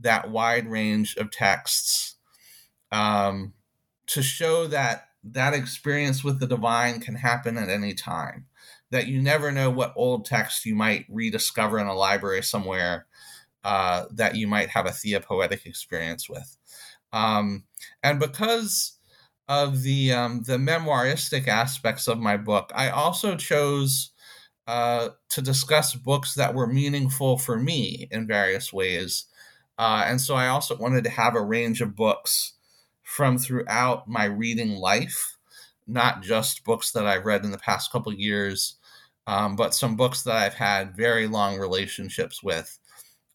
that 0.00 0.30
wide 0.30 0.68
range 0.68 1.16
of 1.16 1.30
texts 1.30 2.16
um, 2.92 3.54
to 4.08 4.22
show 4.22 4.66
that 4.68 5.08
that 5.24 5.54
experience 5.54 6.22
with 6.22 6.38
the 6.38 6.46
divine 6.46 7.00
can 7.00 7.16
happen 7.16 7.58
at 7.58 7.68
any 7.68 7.94
time. 7.94 8.46
That 8.92 9.08
you 9.08 9.20
never 9.20 9.50
know 9.50 9.70
what 9.70 9.92
old 9.96 10.24
text 10.24 10.64
you 10.64 10.76
might 10.76 11.06
rediscover 11.08 11.78
in 11.80 11.88
a 11.88 11.94
library 11.94 12.42
somewhere 12.42 13.06
uh, 13.64 14.04
that 14.12 14.36
you 14.36 14.46
might 14.46 14.68
have 14.68 14.86
a 14.86 14.92
theapoetic 14.92 15.66
experience 15.66 16.28
with. 16.28 16.56
Um, 17.12 17.64
and 18.04 18.20
because 18.20 18.98
of 19.48 19.82
the 19.82 20.12
um, 20.12 20.42
the 20.44 20.56
memoiristic 20.58 21.48
aspects 21.48 22.06
of 22.06 22.18
my 22.18 22.36
book, 22.36 22.70
I 22.74 22.90
also 22.90 23.36
chose 23.36 24.10
uh, 24.66 25.10
to 25.28 25.42
discuss 25.42 25.94
books 25.94 26.34
that 26.34 26.54
were 26.54 26.66
meaningful 26.66 27.38
for 27.38 27.58
me 27.58 28.08
in 28.10 28.26
various 28.26 28.72
ways. 28.72 29.26
Uh, 29.78 30.04
and 30.06 30.20
so 30.20 30.34
I 30.34 30.48
also 30.48 30.76
wanted 30.76 31.04
to 31.04 31.10
have 31.10 31.34
a 31.34 31.42
range 31.42 31.80
of 31.80 31.94
books 31.94 32.54
from 33.02 33.38
throughout 33.38 34.08
my 34.08 34.24
reading 34.24 34.72
life, 34.76 35.36
not 35.86 36.22
just 36.22 36.64
books 36.64 36.90
that 36.92 37.06
I've 37.06 37.24
read 37.24 37.44
in 37.44 37.52
the 37.52 37.58
past 37.58 37.92
couple 37.92 38.12
years, 38.12 38.76
um, 39.26 39.54
but 39.54 39.74
some 39.74 39.96
books 39.96 40.22
that 40.22 40.36
I've 40.36 40.54
had 40.54 40.96
very 40.96 41.26
long 41.26 41.58
relationships 41.58 42.42
with. 42.42 42.78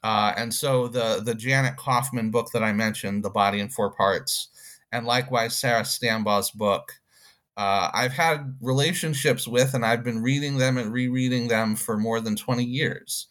Uh, 0.03 0.33
and 0.35 0.53
so 0.53 0.87
the 0.87 1.21
the 1.23 1.35
Janet 1.35 1.77
Kauffman 1.77 2.31
book 2.31 2.49
that 2.53 2.63
I 2.63 2.73
mentioned, 2.73 3.23
The 3.23 3.29
Body 3.29 3.59
in 3.59 3.69
Four 3.69 3.91
Parts, 3.93 4.49
and 4.91 5.05
likewise 5.05 5.55
Sarah 5.55 5.83
Stambaugh's 5.83 6.51
book, 6.51 6.93
uh, 7.61 7.91
I've 7.93 8.13
had 8.13 8.55
relationships 8.59 9.47
with, 9.47 9.75
and 9.75 9.85
I've 9.85 10.03
been 10.03 10.23
reading 10.23 10.57
them 10.57 10.79
and 10.79 10.91
rereading 10.91 11.47
them 11.47 11.75
for 11.75 11.95
more 11.95 12.19
than 12.19 12.35
20 12.35 12.63
years. 12.63 13.27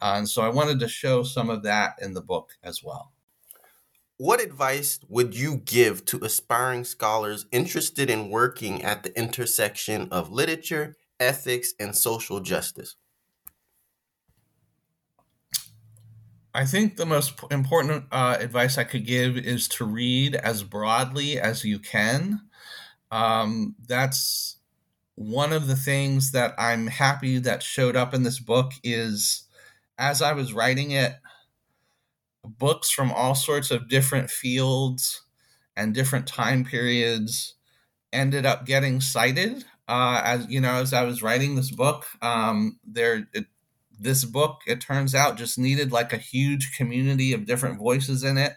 Uh, 0.00 0.14
and 0.16 0.26
so 0.26 0.40
I 0.40 0.48
wanted 0.48 0.80
to 0.80 0.88
show 0.88 1.22
some 1.22 1.50
of 1.50 1.64
that 1.64 1.96
in 2.00 2.14
the 2.14 2.22
book 2.22 2.52
as 2.62 2.82
well. 2.82 3.12
What 4.16 4.40
advice 4.40 5.00
would 5.10 5.36
you 5.36 5.58
give 5.58 6.06
to 6.06 6.24
aspiring 6.24 6.84
scholars 6.84 7.44
interested 7.52 8.08
in 8.08 8.30
working 8.30 8.82
at 8.82 9.02
the 9.02 9.14
intersection 9.18 10.08
of 10.10 10.32
literature, 10.32 10.96
ethics, 11.20 11.74
and 11.78 11.94
social 11.94 12.40
justice? 12.40 12.96
I 16.54 16.64
think 16.64 16.96
the 16.96 17.04
most 17.04 17.34
important 17.50 18.04
uh, 18.10 18.38
advice 18.40 18.78
I 18.78 18.84
could 18.84 19.04
give 19.04 19.36
is 19.36 19.68
to 19.68 19.84
read 19.84 20.36
as 20.36 20.62
broadly 20.62 21.38
as 21.38 21.66
you 21.66 21.78
can. 21.78 22.40
Um, 23.14 23.76
that's 23.86 24.56
one 25.14 25.52
of 25.52 25.68
the 25.68 25.76
things 25.76 26.32
that 26.32 26.52
I'm 26.58 26.88
happy 26.88 27.38
that 27.38 27.62
showed 27.62 27.94
up 27.94 28.12
in 28.12 28.24
this 28.24 28.40
book 28.40 28.72
is 28.82 29.44
as 29.96 30.20
I 30.20 30.32
was 30.32 30.52
writing 30.52 30.90
it, 30.90 31.14
books 32.44 32.90
from 32.90 33.12
all 33.12 33.36
sorts 33.36 33.70
of 33.70 33.88
different 33.88 34.30
fields 34.30 35.22
and 35.76 35.94
different 35.94 36.26
time 36.26 36.64
periods 36.64 37.54
ended 38.12 38.44
up 38.44 38.66
getting 38.66 39.00
cited. 39.00 39.64
Uh, 39.86 40.20
as 40.24 40.48
you 40.48 40.60
know, 40.60 40.74
as 40.74 40.92
I 40.92 41.04
was 41.04 41.22
writing 41.22 41.54
this 41.54 41.70
book, 41.70 42.06
um, 42.20 42.80
there 42.84 43.28
it, 43.32 43.46
this 43.96 44.24
book 44.24 44.62
it 44.66 44.80
turns 44.80 45.14
out 45.14 45.38
just 45.38 45.56
needed 45.56 45.92
like 45.92 46.12
a 46.12 46.16
huge 46.16 46.76
community 46.76 47.32
of 47.32 47.46
different 47.46 47.78
voices 47.78 48.24
in 48.24 48.38
it 48.38 48.54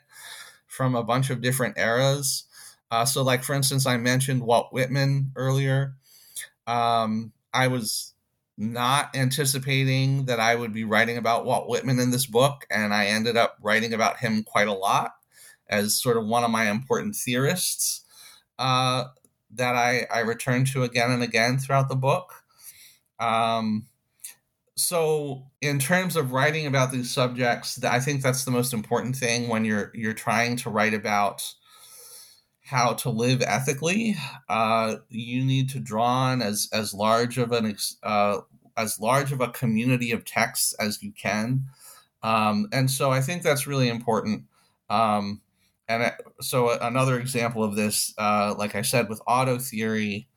from 0.66 0.96
a 0.96 1.04
bunch 1.04 1.30
of 1.30 1.42
different 1.42 1.78
eras 1.78 2.47
uh, 2.92 3.06
so, 3.06 3.22
like 3.24 3.44
for 3.44 3.54
instance, 3.54 3.86
I 3.86 3.98
mentioned 3.98 4.42
Walt 4.42 4.72
Whitman 4.72 5.32
earlier. 5.36 5.96
Um, 6.66 7.34
I 7.54 7.68
was 7.68 8.14
not 8.58 9.16
anticipating 9.16 10.26
that 10.26 10.40
I 10.40 10.56
would 10.56 10.74
be 10.74 10.84
writing 10.84 11.18
about 11.18 11.46
Walt 11.46 11.70
Whitman 11.70 12.00
in 12.00 12.12
this 12.12 12.26
book, 12.26 12.66
and 12.70 12.94
I 12.94 13.06
ended 13.08 13.38
up 13.38 13.58
writing 13.62 13.94
about 13.94 14.18
him 14.18 14.44
quite 14.44 14.68
a 14.68 14.74
lot 14.74 15.12
as 15.70 16.02
sort 16.02 16.18
of 16.18 16.26
one 16.26 16.44
of 16.44 16.52
my 16.52 16.70
important 16.70 17.16
theorists 17.16 18.06
uh, 18.58 19.06
that 19.52 19.76
I, 19.76 20.08
I 20.12 20.20
return 20.20 20.66
to 20.66 20.84
again 20.84 21.12
and 21.12 21.22
again 21.22 21.58
throughout 21.58 21.90
the 21.90 21.96
book. 21.96 22.34
Um, 23.20 23.88
so, 24.76 25.48
in 25.62 25.80
terms 25.80 26.16
of 26.16 26.32
writing 26.32 26.68
about 26.68 26.92
these 26.92 27.12
subjects, 27.12 27.84
I 27.84 28.00
think 28.00 28.22
that's 28.22 28.46
the 28.46 28.52
most 28.52 28.74
important 28.74 29.16
thing 29.16 29.50
when 29.50 29.66
you're 29.66 29.92
you're 29.94 30.14
trying 30.14 30.56
to 30.58 30.70
write 30.70 30.94
about 30.94 31.44
how 32.68 32.94
to 32.94 33.10
live 33.10 33.42
ethically, 33.42 34.16
uh, 34.50 34.98
you 35.10 35.44
need 35.44 35.70
to 35.70 35.80
draw 35.80 36.04
on 36.04 36.42
as 36.42 36.68
as 36.74 36.94
large 36.94 37.38
of 37.38 37.54
an 37.54 37.78
uh, 38.04 38.40
as 38.76 39.00
large 39.00 39.32
of 39.32 39.40
a 39.40 39.48
community 39.50 40.12
of 40.12 40.26
texts 40.26 40.74
as 40.74 41.02
you 41.02 41.14
can, 41.14 41.64
um, 42.24 42.68
and 42.74 42.92
so 42.92 43.10
I 43.10 43.22
think 43.22 43.42
that's 43.42 43.68
really 43.68 43.88
important. 43.88 44.44
Um, 44.90 45.42
and 45.88 46.12
so 46.42 46.78
another 46.82 47.18
example 47.18 47.64
of 47.64 47.76
this, 47.78 48.14
uh, 48.18 48.54
like 48.58 48.76
I 48.76 48.82
said, 48.82 49.08
with 49.08 49.22
auto 49.26 49.58
theory, 49.58 50.28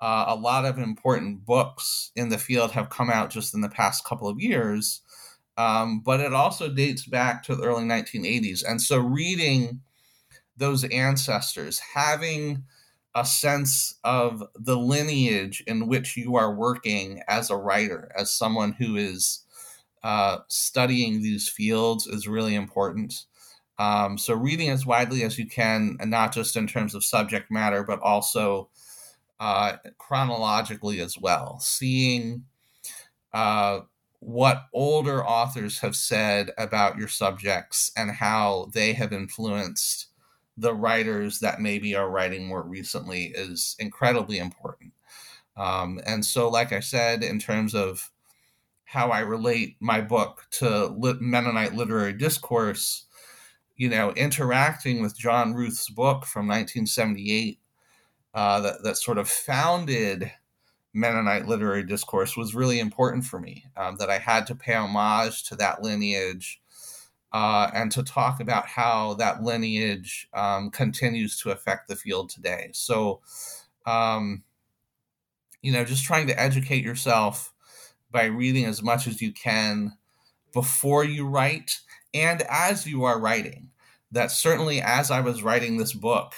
uh, 0.00 0.24
a 0.26 0.34
lot 0.34 0.64
of 0.64 0.76
important 0.78 1.44
books 1.44 2.10
in 2.16 2.30
the 2.30 2.38
field 2.38 2.72
have 2.72 2.90
come 2.90 3.10
out 3.10 3.30
just 3.30 3.54
in 3.54 3.60
the 3.60 3.68
past 3.68 4.04
couple 4.04 4.26
of 4.26 4.40
years, 4.40 5.02
um, 5.56 6.00
but 6.00 6.18
it 6.18 6.32
also 6.32 6.68
dates 6.68 7.06
back 7.06 7.44
to 7.44 7.54
the 7.54 7.62
early 7.62 7.84
1980s, 7.84 8.64
and 8.68 8.82
so 8.82 8.98
reading 8.98 9.82
those 10.60 10.84
ancestors, 10.84 11.80
having 11.80 12.62
a 13.16 13.24
sense 13.24 13.96
of 14.04 14.44
the 14.54 14.76
lineage 14.76 15.64
in 15.66 15.88
which 15.88 16.16
you 16.16 16.36
are 16.36 16.54
working 16.54 17.22
as 17.26 17.50
a 17.50 17.56
writer, 17.56 18.12
as 18.16 18.32
someone 18.32 18.72
who 18.72 18.94
is 18.96 19.44
uh, 20.04 20.38
studying 20.48 21.22
these 21.22 21.48
fields, 21.48 22.06
is 22.06 22.28
really 22.28 22.54
important. 22.54 23.24
Um, 23.78 24.18
so, 24.18 24.34
reading 24.34 24.68
as 24.68 24.86
widely 24.86 25.24
as 25.24 25.38
you 25.38 25.46
can, 25.46 25.96
and 25.98 26.10
not 26.10 26.32
just 26.32 26.54
in 26.54 26.66
terms 26.66 26.94
of 26.94 27.02
subject 27.02 27.50
matter, 27.50 27.82
but 27.82 27.98
also 28.00 28.68
uh, 29.40 29.78
chronologically 29.98 31.00
as 31.00 31.16
well. 31.18 31.58
Seeing 31.60 32.44
uh, 33.32 33.80
what 34.20 34.66
older 34.74 35.24
authors 35.24 35.78
have 35.78 35.96
said 35.96 36.50
about 36.58 36.98
your 36.98 37.08
subjects 37.08 37.90
and 37.96 38.10
how 38.10 38.70
they 38.74 38.92
have 38.92 39.14
influenced 39.14 40.09
the 40.60 40.74
writers 40.74 41.40
that 41.40 41.60
maybe 41.60 41.94
are 41.94 42.10
writing 42.10 42.46
more 42.46 42.62
recently 42.62 43.32
is 43.34 43.76
incredibly 43.78 44.38
important. 44.38 44.92
Um, 45.56 46.00
and 46.06 46.24
so, 46.24 46.48
like 46.48 46.72
I 46.72 46.80
said, 46.80 47.22
in 47.22 47.38
terms 47.38 47.74
of 47.74 48.10
how 48.84 49.10
I 49.10 49.20
relate 49.20 49.76
my 49.80 50.00
book 50.00 50.46
to 50.52 50.86
lit- 50.86 51.20
Mennonite 51.20 51.74
literary 51.74 52.12
discourse, 52.12 53.06
you 53.76 53.88
know, 53.88 54.12
interacting 54.12 55.00
with 55.00 55.18
John 55.18 55.54
Ruth's 55.54 55.88
book 55.88 56.26
from 56.26 56.46
1978 56.46 57.58
uh, 58.34 58.60
that, 58.60 58.82
that 58.82 58.96
sort 58.96 59.18
of 59.18 59.28
founded 59.28 60.30
Mennonite 60.92 61.46
literary 61.46 61.84
discourse 61.84 62.36
was 62.36 62.54
really 62.54 62.80
important 62.80 63.24
for 63.24 63.40
me. 63.40 63.64
Um, 63.76 63.96
that 63.96 64.10
I 64.10 64.18
had 64.18 64.46
to 64.48 64.54
pay 64.54 64.74
homage 64.74 65.44
to 65.44 65.56
that 65.56 65.82
lineage 65.82 66.60
uh, 67.32 67.70
and 67.72 67.92
to 67.92 68.02
talk 68.02 68.40
about 68.40 68.66
how 68.66 69.14
that 69.14 69.42
lineage 69.42 70.28
um, 70.34 70.70
continues 70.70 71.38
to 71.40 71.50
affect 71.50 71.88
the 71.88 71.96
field 71.96 72.30
today. 72.30 72.70
So, 72.72 73.20
um, 73.86 74.42
you 75.62 75.72
know, 75.72 75.84
just 75.84 76.04
trying 76.04 76.26
to 76.26 76.40
educate 76.40 76.84
yourself 76.84 77.52
by 78.10 78.24
reading 78.24 78.64
as 78.64 78.82
much 78.82 79.06
as 79.06 79.22
you 79.22 79.32
can 79.32 79.96
before 80.52 81.04
you 81.04 81.26
write 81.26 81.80
and 82.12 82.42
as 82.50 82.86
you 82.86 83.04
are 83.04 83.20
writing. 83.20 83.70
That 84.12 84.32
certainly, 84.32 84.80
as 84.80 85.12
I 85.12 85.20
was 85.20 85.44
writing 85.44 85.76
this 85.76 85.92
book, 85.92 86.32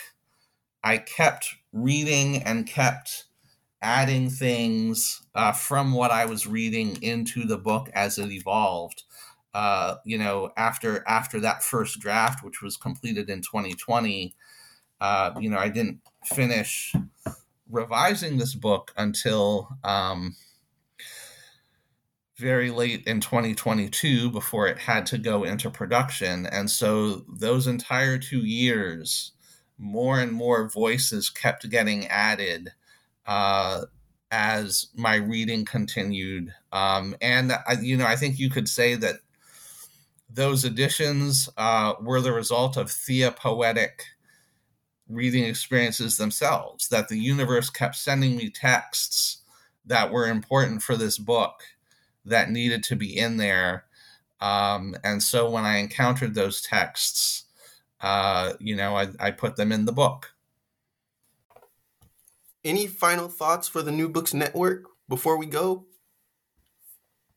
I 0.85 0.99
kept 0.99 1.55
reading 1.73 2.43
and 2.43 2.67
kept 2.67 3.25
adding 3.81 4.29
things 4.29 5.23
uh, 5.35 5.53
from 5.53 5.93
what 5.93 6.11
I 6.11 6.27
was 6.27 6.47
reading 6.47 7.03
into 7.03 7.45
the 7.45 7.57
book 7.57 7.89
as 7.95 8.19
it 8.19 8.31
evolved 8.31 9.05
uh, 9.55 9.97
you 10.05 10.19
know, 10.19 10.51
after 10.57 11.05
after 11.07 11.41
that 11.41 11.63
first 11.63 12.01
draft, 12.01 12.45
which 12.45 12.63
was 12.63 12.77
completed 12.77 13.29
in 13.29 13.41
2020, 13.43 14.35
uh, 15.01 15.33
you 15.41 15.51
know, 15.51 15.59
I 15.59 15.69
didn't 15.69 16.01
finish 16.25 16.95
revising 17.71 18.37
this 18.37 18.55
book 18.55 18.93
until 18.97 19.69
um, 19.83 20.37
very 22.39 22.71
late 22.71 23.07
in 23.07 23.21
2022 23.21 24.31
before 24.31 24.67
it 24.67 24.79
had 24.79 25.07
to 25.07 25.19
go 25.19 25.45
into 25.45 25.71
production. 25.71 26.47
And 26.47 26.71
so 26.71 27.25
those 27.29 27.67
entire 27.67 28.19
two 28.19 28.41
years, 28.41 29.33
more 29.79 30.21
and 30.21 30.33
more 30.33 30.69
voices 30.69 31.31
kept 31.31 31.69
getting 31.71 32.07
added 32.07 32.71
uh, 33.27 33.83
as 34.31 34.89
my 34.95 35.17
reading 35.17 35.65
continued. 35.65 36.53
Um, 36.73 37.17
and 37.21 37.53
I, 37.53 37.77
you 37.81 37.97
know, 37.97 38.07
I 38.07 38.17
think 38.17 38.39
you 38.39 38.51
could 38.51 38.69
say 38.69 38.95
that 38.97 39.17
those 40.33 40.65
additions 40.65 41.49
uh, 41.57 41.95
were 42.01 42.21
the 42.21 42.33
result 42.33 42.77
of 42.77 42.91
theapoetic 42.91 44.05
reading 45.09 45.45
experiences 45.45 46.17
themselves, 46.17 46.89
that 46.89 47.09
the 47.09 47.19
universe 47.19 47.69
kept 47.69 47.97
sending 47.97 48.37
me 48.37 48.49
texts 48.49 49.43
that 49.85 50.11
were 50.11 50.27
important 50.27 50.83
for 50.83 50.97
this 50.97 51.19
book 51.19 51.63
that 52.25 52.51
needed 52.51 52.83
to 52.85 52.97
be 52.97 53.17
in 53.17 53.37
there. 53.37 53.85
Um, 54.41 54.97
and 55.05 55.23
so 55.23 55.51
when 55.51 55.65
I 55.65 55.79
encountered 55.79 56.35
those 56.35 56.63
texts, 56.63 57.45
uh, 58.01 58.55
you 58.59 58.75
know, 58.75 58.97
I, 58.97 59.09
I 59.21 59.31
put 59.31 59.57
them 59.57 59.71
in 59.71 59.85
the 59.85 59.93
book. 59.93 60.35
Any 62.65 62.87
final 62.87 63.29
thoughts 63.29 63.69
for 63.69 63.83
the 63.83 63.93
New 63.93 64.09
Books 64.09 64.33
Network 64.33 64.85
before 65.09 65.37
we 65.37 65.47
go? 65.47 65.87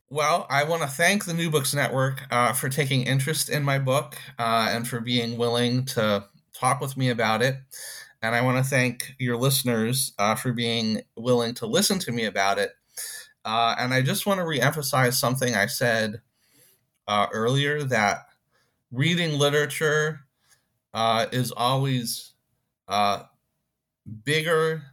Well, 0.10 0.46
I 0.50 0.64
want 0.64 0.84
to 0.84 0.88
thank 0.88 1.26
the 1.26 1.34
New 1.34 1.50
Books 1.50 1.74
Network 1.74 2.22
uh, 2.32 2.54
for 2.54 2.70
taking 2.70 3.04
interest 3.04 3.50
in 3.50 3.64
my 3.64 3.80
book 3.80 4.16
uh, 4.38 4.70
and 4.72 4.88
for 4.88 5.00
being 5.00 5.38
willing 5.38 5.86
to 5.86 6.26
talk 6.54 6.80
with 6.80 6.96
me 6.96 7.10
about 7.10 7.42
it. 7.42 7.56
And 8.22 8.36
I 8.36 8.42
want 8.42 8.58
to 8.64 8.70
thank 8.70 9.16
your 9.20 9.38
listeners 9.38 10.14
uh, 10.20 10.36
for 10.36 10.54
being 10.54 11.02
willing 11.16 11.54
to 11.56 11.66
listen 11.66 12.00
to 12.00 12.12
me 12.12 12.26
about 12.26 12.60
it. 12.60 12.72
Uh, 13.46 13.76
and 13.80 13.94
I 13.94 14.02
just 14.02 14.26
want 14.26 14.40
to 14.40 14.46
reemphasize 14.46 15.14
something 15.14 15.56
I 15.56 15.68
said 15.68 16.22
uh, 17.08 17.28
earlier 17.34 17.84
that 17.84 18.28
reading 18.92 19.40
literature 19.40 20.22
uh, 20.94 21.28
is 21.32 21.52
always 21.52 22.34
bigger 24.24 24.84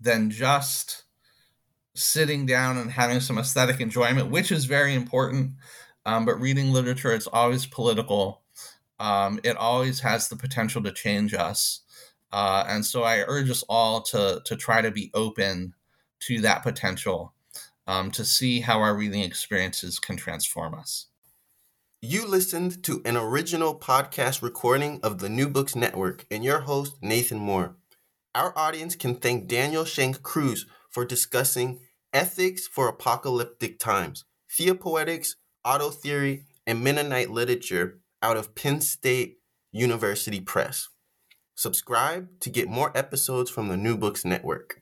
than 0.00 0.30
just 0.30 1.04
sitting 1.94 2.46
down 2.46 2.78
and 2.78 2.90
having 2.90 3.20
some 3.20 3.38
aesthetic 3.38 3.80
enjoyment, 3.80 4.30
which 4.30 4.50
is 4.50 4.64
very 4.64 4.94
important. 4.94 5.52
Um, 6.04 6.24
but 6.24 6.40
reading 6.40 6.72
literature, 6.72 7.12
it's 7.12 7.26
always 7.26 7.66
political. 7.66 8.42
Um, 8.98 9.40
it 9.44 9.56
always 9.56 10.00
has 10.00 10.28
the 10.28 10.36
potential 10.36 10.82
to 10.82 10.92
change 10.92 11.34
us. 11.34 11.80
Uh, 12.32 12.64
and 12.66 12.84
so 12.84 13.02
I 13.02 13.24
urge 13.26 13.50
us 13.50 13.62
all 13.68 14.00
to, 14.02 14.40
to 14.44 14.56
try 14.56 14.80
to 14.80 14.90
be 14.90 15.10
open 15.12 15.74
to 16.20 16.40
that 16.40 16.62
potential, 16.62 17.34
um, 17.86 18.10
to 18.12 18.24
see 18.24 18.60
how 18.60 18.80
our 18.80 18.96
reading 18.96 19.22
experiences 19.22 19.98
can 19.98 20.16
transform 20.16 20.74
us. 20.74 21.06
You 22.00 22.26
listened 22.26 22.82
to 22.84 23.02
an 23.04 23.16
original 23.16 23.78
podcast 23.78 24.42
recording 24.42 24.98
of 25.02 25.18
the 25.18 25.28
New 25.28 25.48
Books 25.48 25.76
Network 25.76 26.26
and 26.30 26.42
your 26.42 26.60
host, 26.60 26.96
Nathan 27.00 27.38
Moore. 27.38 27.76
Our 28.34 28.56
audience 28.58 28.96
can 28.96 29.16
thank 29.16 29.46
Daniel 29.46 29.84
Shank 29.84 30.22
Cruz 30.22 30.66
for 30.92 31.04
discussing 31.04 31.80
ethics 32.12 32.68
for 32.68 32.88
apocalyptic 32.88 33.78
times, 33.78 34.24
theapoetics, 34.50 35.30
auto 35.64 35.90
theory, 35.90 36.44
and 36.66 36.84
Mennonite 36.84 37.30
literature 37.30 38.00
out 38.22 38.36
of 38.36 38.54
Penn 38.54 38.80
State 38.80 39.38
University 39.72 40.40
Press. 40.40 40.88
Subscribe 41.54 42.28
to 42.40 42.50
get 42.50 42.68
more 42.68 42.96
episodes 42.96 43.50
from 43.50 43.68
the 43.68 43.76
New 43.76 43.96
Books 43.96 44.24
Network. 44.24 44.81